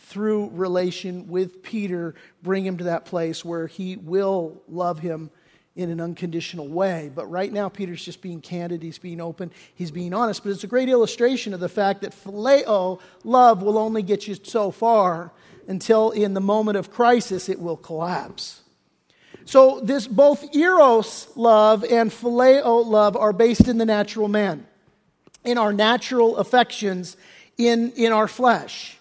[0.00, 5.28] through relation with Peter, bring him to that place where he will love him
[5.74, 7.10] in an unconditional way.
[7.12, 10.44] But right now, Peter's just being candid, he's being open, he's being honest.
[10.44, 14.36] But it's a great illustration of the fact that phileo, love, will only get you
[14.40, 15.32] so far
[15.68, 18.60] until in the moment of crisis it will collapse.
[19.44, 24.66] So, this both eros love and phileo love are based in the natural man,
[25.44, 27.16] in our natural affections,
[27.58, 28.98] in, in our flesh.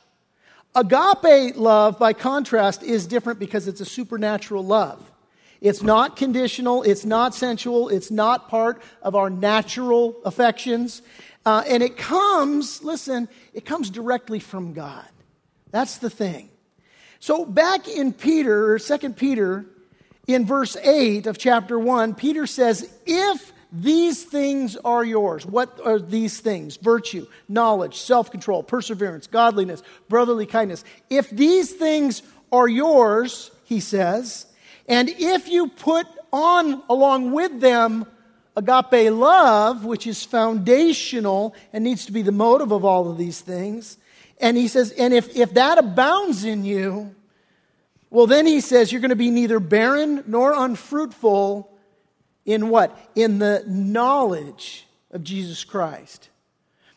[0.74, 5.12] Agape love, by contrast, is different because it's a supernatural love.
[5.60, 11.04] It's not conditional, it's not sensual, it's not part of our natural affections.
[11.45, 15.08] Uh, and it comes, listen, it comes directly from God.
[15.71, 16.50] That's the thing.
[17.21, 19.67] So back in Peter, or 2 Peter,
[20.25, 25.99] in verse 8 of chapter 1, Peter says, If these things are yours, what are
[25.99, 26.77] these things?
[26.77, 30.84] Virtue, knowledge, self control, perseverance, godliness, brotherly kindness.
[31.12, 34.47] If these things are yours, he says,
[34.88, 38.07] and if you put on along with them
[38.57, 43.41] agape love, which is foundational and needs to be the motive of all of these
[43.41, 43.97] things,
[44.41, 47.15] and he says, and if, if that abounds in you,
[48.10, 51.71] well, then he says you're going to be neither barren nor unfruitful
[52.45, 52.97] in what?
[53.15, 56.30] In the knowledge of Jesus Christ.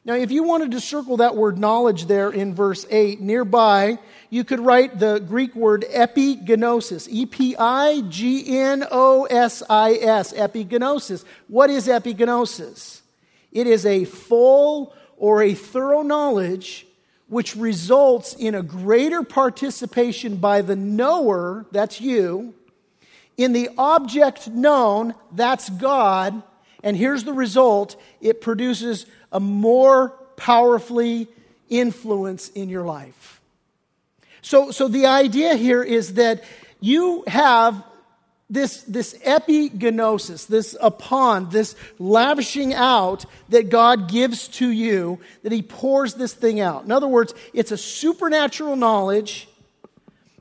[0.06, 4.44] Now, if you wanted to circle that word knowledge there in verse 8, nearby, you
[4.44, 7.08] could write the Greek word epignosis.
[7.08, 10.34] E P I G N O S I S.
[10.34, 11.24] Epignosis.
[11.48, 13.00] What is epignosis?
[13.50, 16.86] It is a full or a thorough knowledge
[17.28, 22.54] which results in a greater participation by the knower, that's you,
[23.36, 26.42] in the object known, that's God.
[26.82, 31.28] And here's the result it produces a more powerfully
[31.68, 33.40] influence in your life.
[34.42, 36.44] So, so the idea here is that
[36.80, 37.82] you have
[38.50, 45.62] this, this epignosis, this upon, this lavishing out that God gives to you, that He
[45.62, 46.84] pours this thing out.
[46.84, 49.48] In other words, it's a supernatural knowledge,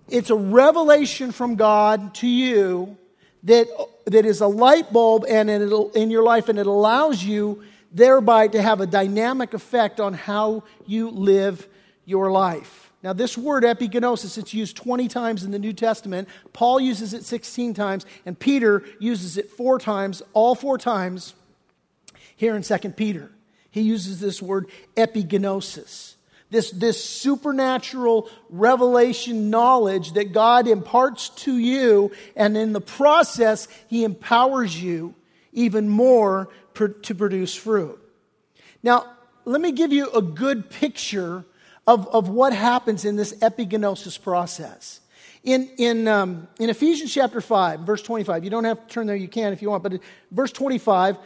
[0.10, 2.98] it's a revelation from God to you
[3.44, 3.68] that,
[4.06, 8.62] that is a light bulb and in your life, and it allows you thereby to
[8.62, 11.68] have a dynamic effect on how you live
[12.06, 12.83] your life.
[13.04, 16.30] Now, this word epignosis, it's used 20 times in the New Testament.
[16.54, 21.36] Paul uses it 16 times, and Peter uses it four times, all four times
[22.38, 23.30] here in 2 Peter.
[23.72, 26.14] He uses this word epignosis.
[26.50, 34.06] This, this supernatural revelation knowledge that God imparts to you, and in the process, He
[34.06, 35.14] empowers you
[35.52, 38.00] even more to produce fruit.
[38.82, 39.08] Now,
[39.44, 41.44] let me give you a good picture
[41.86, 45.02] of, of what happens in this epignosis process.
[45.44, 49.16] In, in, um, in Ephesians chapter 5, verse 25, you don't have to turn there,
[49.16, 50.00] you can if you want, but
[50.32, 51.18] verse 25,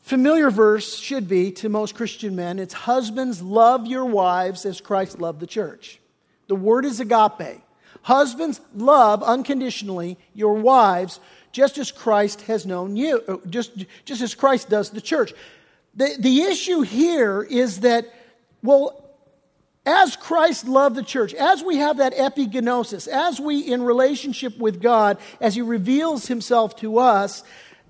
[0.00, 5.20] familiar verse should be to most Christian men it's husbands, love your wives as Christ
[5.20, 6.00] loved the church.
[6.48, 7.60] The word is agape.
[8.02, 11.20] Husbands, love unconditionally your wives
[11.52, 15.34] just as Christ has known you, uh, just, just as Christ does the church.
[15.94, 18.12] The, the issue here is that,
[18.62, 19.01] well,
[19.84, 24.80] as Christ loved the church, as we have that epignosis, as we in relationship with
[24.80, 27.42] God, as He reveals Himself to us,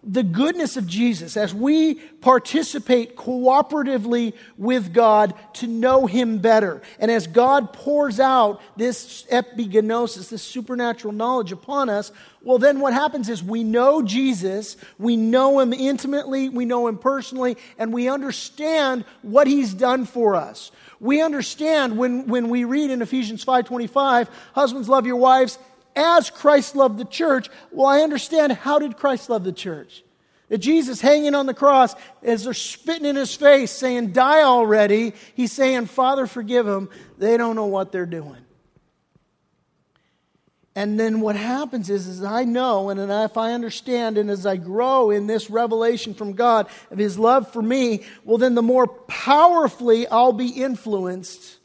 [0.04, 7.10] the goodness of Jesus, as we participate cooperatively with God to know Him better, and
[7.10, 12.10] as God pours out this epignosis, this supernatural knowledge upon us,
[12.42, 16.98] well, then what happens is we know Jesus, we know Him intimately, we know Him
[16.98, 20.72] personally, and we understand what He's done for us
[21.02, 25.58] we understand when, when we read in Ephesians 5.25, husbands love your wives
[25.96, 27.48] as Christ loved the church.
[27.72, 30.04] Well, I understand how did Christ love the church?
[30.48, 35.14] That Jesus hanging on the cross, as they're spitting in his face, saying, Die already,
[35.34, 36.88] he's saying, Father, forgive them.
[37.18, 38.36] They don't know what they're doing.
[40.74, 44.56] And then what happens is, is I know, and if I understand, and as I
[44.56, 48.86] grow in this revelation from God of His love for me, well, then the more
[48.86, 51.58] powerfully I'll be influenced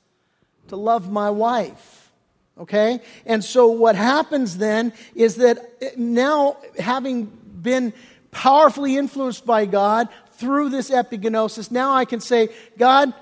[0.68, 2.12] to love my wife.
[2.58, 3.00] Okay?
[3.26, 7.94] And so what happens then is that eh, now, having been
[8.32, 13.14] powerfully influenced by God through this epignosis, now I can say, God,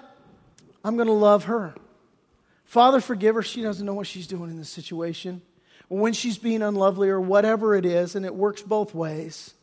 [0.84, 1.76] I'm going to love her.
[2.64, 3.44] Father, forgive her.
[3.44, 5.44] She doesn't know what she's doing in this situation
[5.88, 9.54] when she's being unlovely or whatever it is, and it works both ways.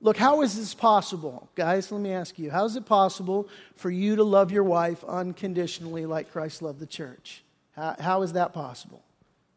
[0.00, 1.48] Look, how is this possible?
[1.54, 5.04] Guys, let me ask you how is it possible for you to love your wife
[5.04, 7.42] unconditionally like Christ loved the church?
[7.76, 9.02] how, how is that possible?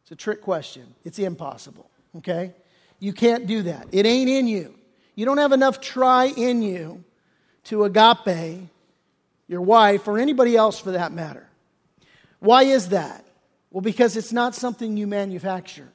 [0.04, 0.94] It's a trick question.
[1.04, 2.54] It's impossible, okay?
[3.00, 3.88] You can't do that.
[3.92, 4.76] It ain't in you.
[5.16, 7.04] You don't have enough try in you
[7.66, 8.70] to agape
[9.48, 11.48] your wife or anybody else for that matter.
[12.40, 13.25] Why is that?
[13.76, 15.92] Well, because it's not something you manufacture.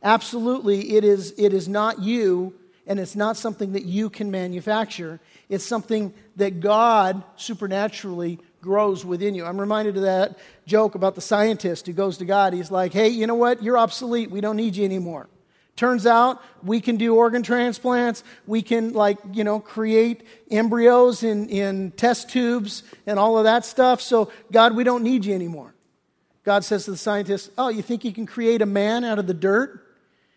[0.00, 2.54] Absolutely, it is, it is not you,
[2.86, 5.18] and it's not something that you can manufacture.
[5.48, 9.44] It's something that God supernaturally grows within you.
[9.44, 10.38] I'm reminded of that
[10.68, 12.52] joke about the scientist who goes to God.
[12.52, 13.60] He's like, hey, you know what?
[13.60, 14.30] You're obsolete.
[14.30, 15.28] We don't need you anymore.
[15.74, 18.22] Turns out we can do organ transplants.
[18.46, 23.64] We can, like, you know, create embryos in, in test tubes and all of that
[23.64, 24.00] stuff.
[24.00, 25.74] So, God, we don't need you anymore.
[26.44, 29.26] God says to the scientist, Oh, you think you can create a man out of
[29.26, 29.80] the dirt?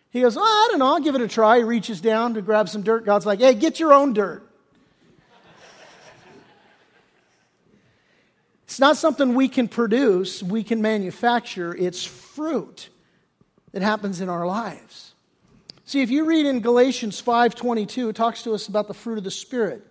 [0.10, 0.88] He goes, Oh, I don't know.
[0.88, 1.58] I'll give it a try.
[1.58, 3.06] He reaches down to grab some dirt.
[3.06, 4.44] God's like, Hey, get your own dirt.
[8.64, 11.76] it's not something we can produce, we can manufacture.
[11.76, 12.90] It's fruit
[13.74, 15.14] that happens in our lives.
[15.86, 19.24] See, if you read in Galatians 5:22, it talks to us about the fruit of
[19.24, 19.86] the Spirit.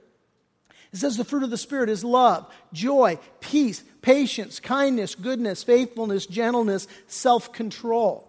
[0.97, 6.25] It says the fruit of the Spirit is love, joy, peace, patience, kindness, goodness, faithfulness,
[6.25, 8.27] gentleness, self control.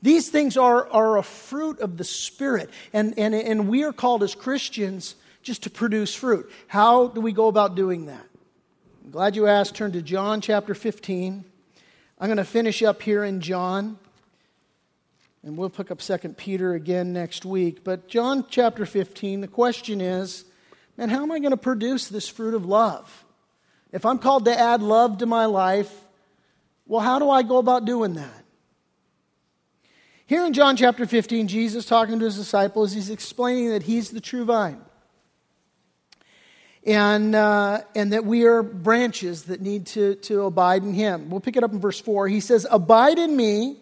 [0.00, 4.22] These things are, are a fruit of the Spirit, and, and, and we are called
[4.22, 6.48] as Christians just to produce fruit.
[6.68, 8.24] How do we go about doing that?
[9.04, 9.74] I'm glad you asked.
[9.74, 11.44] Turn to John chapter 15.
[12.20, 13.98] I'm going to finish up here in John,
[15.42, 17.82] and we'll pick up 2 Peter again next week.
[17.82, 20.44] But John chapter 15, the question is
[20.96, 23.24] and how am I going to produce this fruit of love?
[23.92, 25.92] If I'm called to add love to my life,
[26.86, 28.44] well, how do I go about doing that?
[30.26, 34.20] Here in John chapter 15, Jesus talking to his disciples, he's explaining that he's the
[34.20, 34.80] true vine.
[36.86, 41.30] And, uh, and that we are branches that need to, to abide in him.
[41.30, 42.28] We'll pick it up in verse 4.
[42.28, 43.78] He says, Abide in me,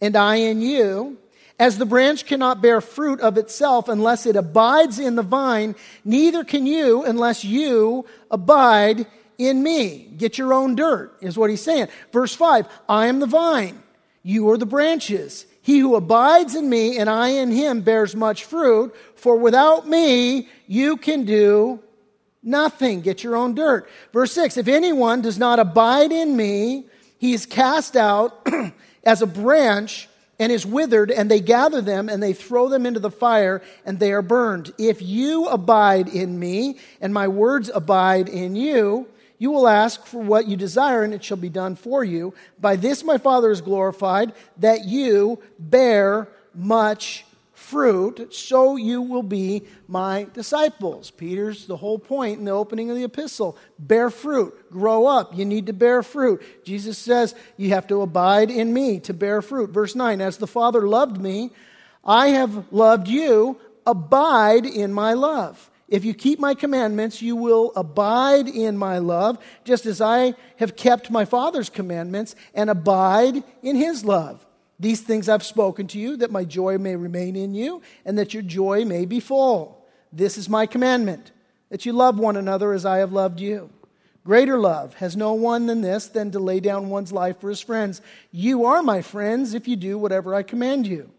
[0.00, 1.18] and I in you
[1.60, 6.42] As the branch cannot bear fruit of itself unless it abides in the vine, neither
[6.42, 9.06] can you unless you abide
[9.36, 10.10] in me.
[10.16, 11.88] Get your own dirt, is what he's saying.
[12.14, 13.82] Verse 5 I am the vine,
[14.22, 15.44] you are the branches.
[15.60, 20.48] He who abides in me and I in him bears much fruit, for without me
[20.66, 21.80] you can do
[22.42, 23.02] nothing.
[23.02, 23.86] Get your own dirt.
[24.14, 26.86] Verse 6 If anyone does not abide in me,
[27.18, 28.48] he is cast out
[29.04, 30.08] as a branch
[30.40, 34.00] and is withered, and they gather them and they throw them into the fire, and
[34.00, 34.72] they are burned.
[34.78, 39.06] If you abide in me, and my words abide in you,
[39.38, 42.34] you will ask for what you desire, and it shall be done for you.
[42.58, 47.24] By this my Father is glorified, that you bear much
[47.70, 51.10] fruit, so you will be my disciples.
[51.10, 53.56] Peter's the whole point in the opening of the epistle.
[53.78, 55.36] Bear fruit, grow up.
[55.36, 56.42] You need to bear fruit.
[56.64, 59.70] Jesus says you have to abide in me to bear fruit.
[59.70, 61.52] Verse 9 As the Father loved me,
[62.04, 63.60] I have loved you.
[63.86, 65.70] Abide in my love.
[65.88, 70.76] If you keep my commandments, you will abide in my love, just as I have
[70.76, 74.46] kept my Father's commandments and abide in his love.
[74.80, 78.32] These things I've spoken to you, that my joy may remain in you, and that
[78.32, 79.86] your joy may be full.
[80.10, 81.32] This is my commandment,
[81.68, 83.68] that you love one another as I have loved you.
[84.24, 87.60] Greater love has no one than this, than to lay down one's life for his
[87.60, 88.00] friends.
[88.32, 91.10] You are my friends if you do whatever I command you.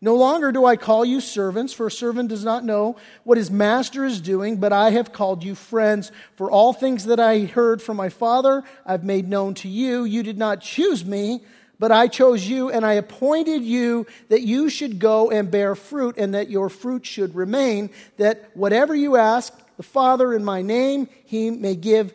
[0.00, 3.50] No longer do I call you servants, for a servant does not know what his
[3.50, 6.12] master is doing, but I have called you friends.
[6.36, 10.04] For all things that I heard from my Father, I've made known to you.
[10.04, 11.42] You did not choose me,
[11.78, 16.16] but I chose you, and I appointed you that you should go and bear fruit,
[16.18, 21.08] and that your fruit should remain, that whatever you ask the Father in my name,
[21.24, 22.14] he may give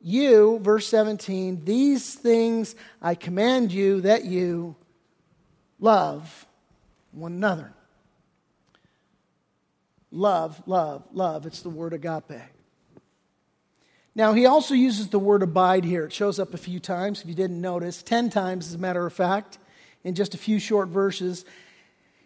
[0.00, 4.76] you, verse 17, these things I command you that you
[5.78, 6.46] love
[7.12, 7.72] one another.
[10.12, 11.46] Love, love, love.
[11.46, 12.40] It's the word agape.
[14.14, 16.04] Now, he also uses the word abide here.
[16.04, 19.06] It shows up a few times, if you didn't notice, 10 times, as a matter
[19.06, 19.58] of fact,
[20.02, 21.44] in just a few short verses.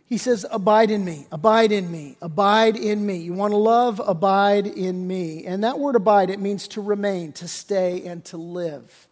[0.06, 3.18] He says, Abide in me, abide in me, abide in me.
[3.18, 5.44] You want to love, abide in me.
[5.44, 9.08] And that word abide, it means to remain, to stay, and to live.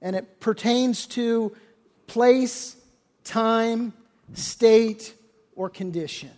[0.00, 1.56] And it pertains to
[2.06, 2.76] place,
[3.24, 3.92] time,
[4.34, 5.14] state,
[5.56, 6.30] or condition.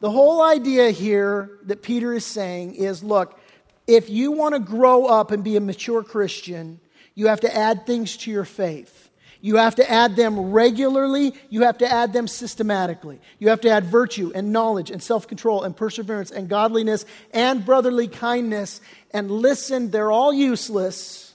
[0.00, 3.40] The whole idea here that Peter is saying is look,
[3.86, 6.80] if you want to grow up and be a mature Christian,
[7.14, 9.10] you have to add things to your faith.
[9.40, 11.32] You have to add them regularly.
[11.50, 13.20] You have to add them systematically.
[13.38, 17.64] You have to add virtue and knowledge and self control and perseverance and godliness and
[17.64, 18.80] brotherly kindness.
[19.12, 21.34] And listen, they're all useless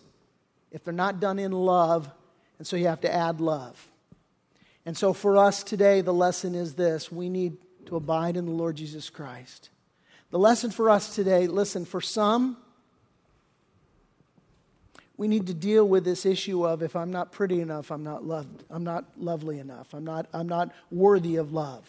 [0.71, 2.09] if they're not done in love.
[2.57, 3.89] And so you have to add love.
[4.85, 8.51] And so for us today, the lesson is this we need to abide in the
[8.51, 9.70] Lord Jesus Christ.
[10.31, 12.57] The lesson for us today listen, for some,
[15.17, 18.25] we need to deal with this issue of if I'm not pretty enough, I'm not
[18.25, 21.83] loved, I'm not lovely enough, I'm not, I'm not worthy of love.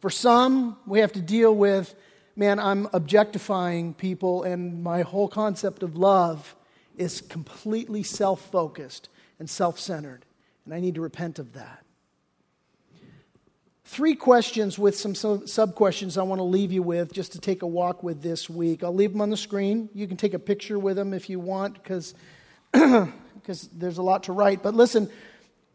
[0.00, 1.94] For some, we have to deal with,
[2.36, 6.54] man, I'm objectifying people, and my whole concept of love
[6.96, 10.24] is completely self focused and self centered.
[10.64, 11.84] And I need to repent of that.
[13.84, 17.62] Three questions with some sub questions I want to leave you with just to take
[17.62, 18.84] a walk with this week.
[18.84, 19.88] I'll leave them on the screen.
[19.92, 22.14] You can take a picture with them if you want because
[22.72, 24.62] there's a lot to write.
[24.62, 25.10] But listen,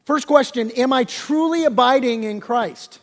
[0.05, 2.99] first question Am I truly abiding in Christ?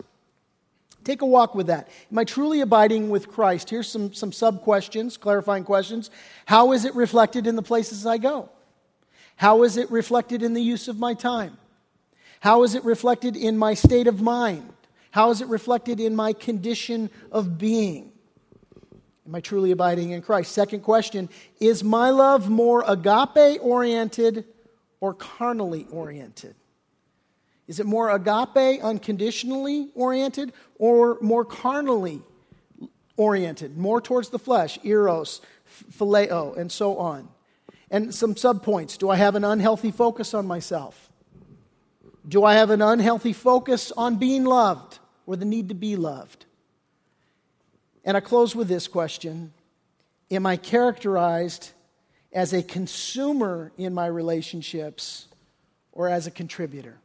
[1.04, 1.88] Take a walk with that.
[2.10, 3.68] Am I truly abiding with Christ?
[3.68, 6.10] Here's some, some sub questions, clarifying questions.
[6.46, 8.48] How is it reflected in the places I go?
[9.36, 11.58] How is it reflected in the use of my time?
[12.40, 14.73] How is it reflected in my state of mind?
[15.14, 18.10] How is it reflected in my condition of being?
[19.24, 20.50] Am I truly abiding in Christ?
[20.50, 21.28] Second question
[21.60, 24.44] Is my love more agape oriented
[24.98, 26.56] or carnally oriented?
[27.68, 32.20] Is it more agape, unconditionally oriented, or more carnally
[33.16, 35.40] oriented, more towards the flesh, eros,
[35.92, 37.28] phileo, and so on?
[37.88, 38.98] And some subpoints.
[38.98, 41.12] Do I have an unhealthy focus on myself?
[42.26, 46.46] Do I have an unhealthy focus on being loved or the need to be loved?
[48.04, 49.52] And I close with this question
[50.30, 51.70] Am I characterized
[52.32, 55.28] as a consumer in my relationships
[55.92, 56.98] or as a contributor?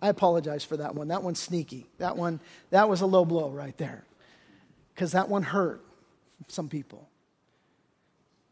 [0.00, 1.08] I apologize for that one.
[1.08, 1.86] That one's sneaky.
[1.98, 4.04] That one, that was a low blow right there.
[4.94, 5.82] Because that one hurt
[6.48, 7.08] some people.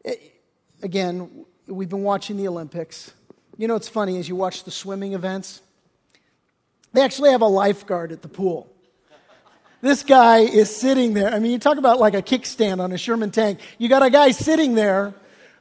[0.03, 0.41] It,
[0.81, 3.13] again, we've been watching the Olympics.
[3.57, 5.61] You know, it's funny as you watch the swimming events,
[6.95, 8.71] They actually have a lifeguard at the pool.
[9.81, 11.29] This guy is sitting there.
[11.29, 13.59] I mean, you talk about like a kickstand on a Sherman tank.
[13.77, 15.13] You got a guy sitting there,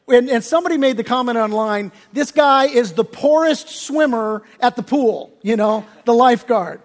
[0.07, 4.85] and, and somebody made the comment online this guy is the poorest swimmer at the
[4.85, 6.81] pool, you know, the lifeguard.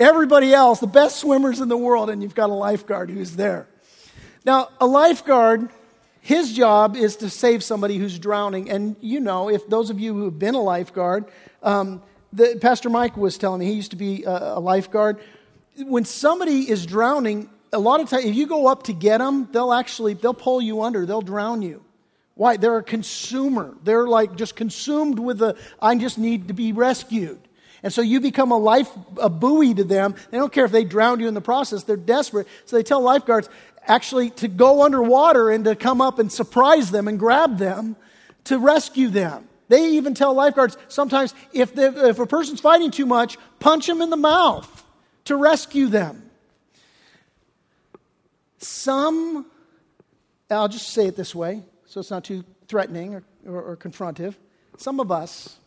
[0.00, 3.68] Everybody else, the best swimmers in the world, and you've got a lifeguard who's there.
[4.44, 5.68] Now, a lifeguard,
[6.20, 8.68] his job is to save somebody who's drowning.
[8.68, 11.26] And you know, if those of you who have been a lifeguard,
[11.62, 12.02] um,
[12.32, 15.18] the, Pastor Mike was telling me he used to be a, a lifeguard.
[15.76, 19.48] When somebody is drowning, a lot of times, if you go up to get them,
[19.52, 21.06] they'll actually they'll pull you under.
[21.06, 21.82] They'll drown you.
[22.34, 22.56] Why?
[22.56, 23.74] They're a consumer.
[23.82, 27.40] They're like just consumed with the I just need to be rescued.
[27.82, 30.14] And so you become a life a buoy to them.
[30.30, 31.82] They don't care if they drown you in the process.
[31.82, 32.46] They're desperate.
[32.64, 33.48] So they tell lifeguards
[33.86, 37.96] actually to go underwater and to come up and surprise them and grab them
[38.44, 39.48] to rescue them.
[39.68, 44.10] They even tell lifeguards sometimes if, if a person's fighting too much, punch them in
[44.10, 44.84] the mouth
[45.24, 46.30] to rescue them.
[48.58, 49.46] Some,
[50.50, 54.34] I'll just say it this way so it's not too threatening or, or, or confrontive.
[54.78, 55.58] Some of us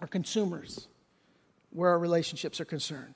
[0.00, 0.86] are consumers
[1.70, 3.14] where our relationships are concerned.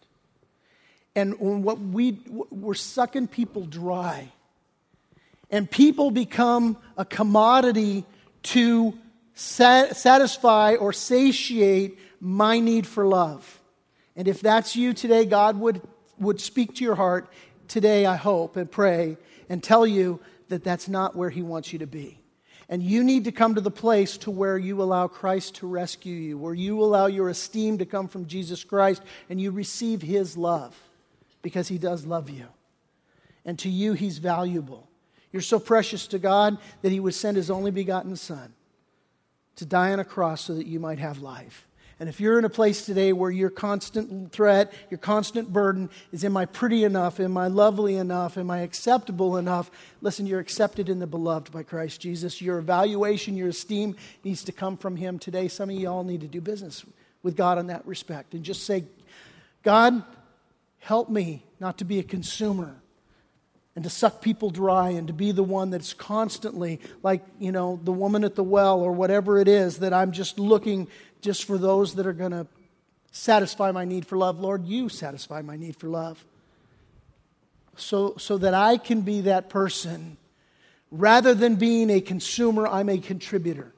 [1.14, 2.18] And what we,
[2.50, 4.32] we're sucking people dry.
[5.50, 8.04] And people become a commodity
[8.44, 8.98] to
[9.34, 13.60] satisfy or satiate my need for love.
[14.16, 15.80] And if that's you today, God would,
[16.18, 17.32] would speak to your heart
[17.68, 19.16] today, I hope, and pray
[19.48, 22.18] and tell you that that's not where He wants you to be.
[22.68, 26.14] And you need to come to the place to where you allow Christ to rescue
[26.14, 30.36] you, where you allow your esteem to come from Jesus Christ and you receive His
[30.36, 30.78] love
[31.42, 32.46] because He does love you.
[33.44, 34.88] And to you, He's valuable.
[35.32, 38.54] You're so precious to God that He would send His only begotten Son
[39.56, 41.66] to die on a cross so that you might have life.
[42.02, 46.24] And if you're in a place today where your constant threat, your constant burden is
[46.24, 47.20] Am I pretty enough?
[47.20, 48.36] Am I lovely enough?
[48.36, 49.70] Am I acceptable enough?
[50.00, 52.42] Listen, you're accepted in the beloved by Christ Jesus.
[52.42, 53.94] Your evaluation, your esteem
[54.24, 55.46] needs to come from Him today.
[55.46, 56.84] Some of you all need to do business
[57.22, 58.84] with God in that respect and just say,
[59.62, 60.02] God,
[60.80, 62.81] help me not to be a consumer
[63.74, 67.80] and to suck people dry and to be the one that's constantly like you know
[67.84, 70.88] the woman at the well or whatever it is that i'm just looking
[71.20, 72.46] just for those that are going to
[73.12, 74.40] satisfy my need for love.
[74.40, 76.24] Lord you satisfy my need for love.
[77.76, 80.18] So so that i can be that person
[80.90, 83.72] rather than being a consumer i'm a contributor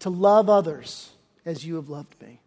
[0.00, 1.10] to love others
[1.46, 2.38] as you have loved me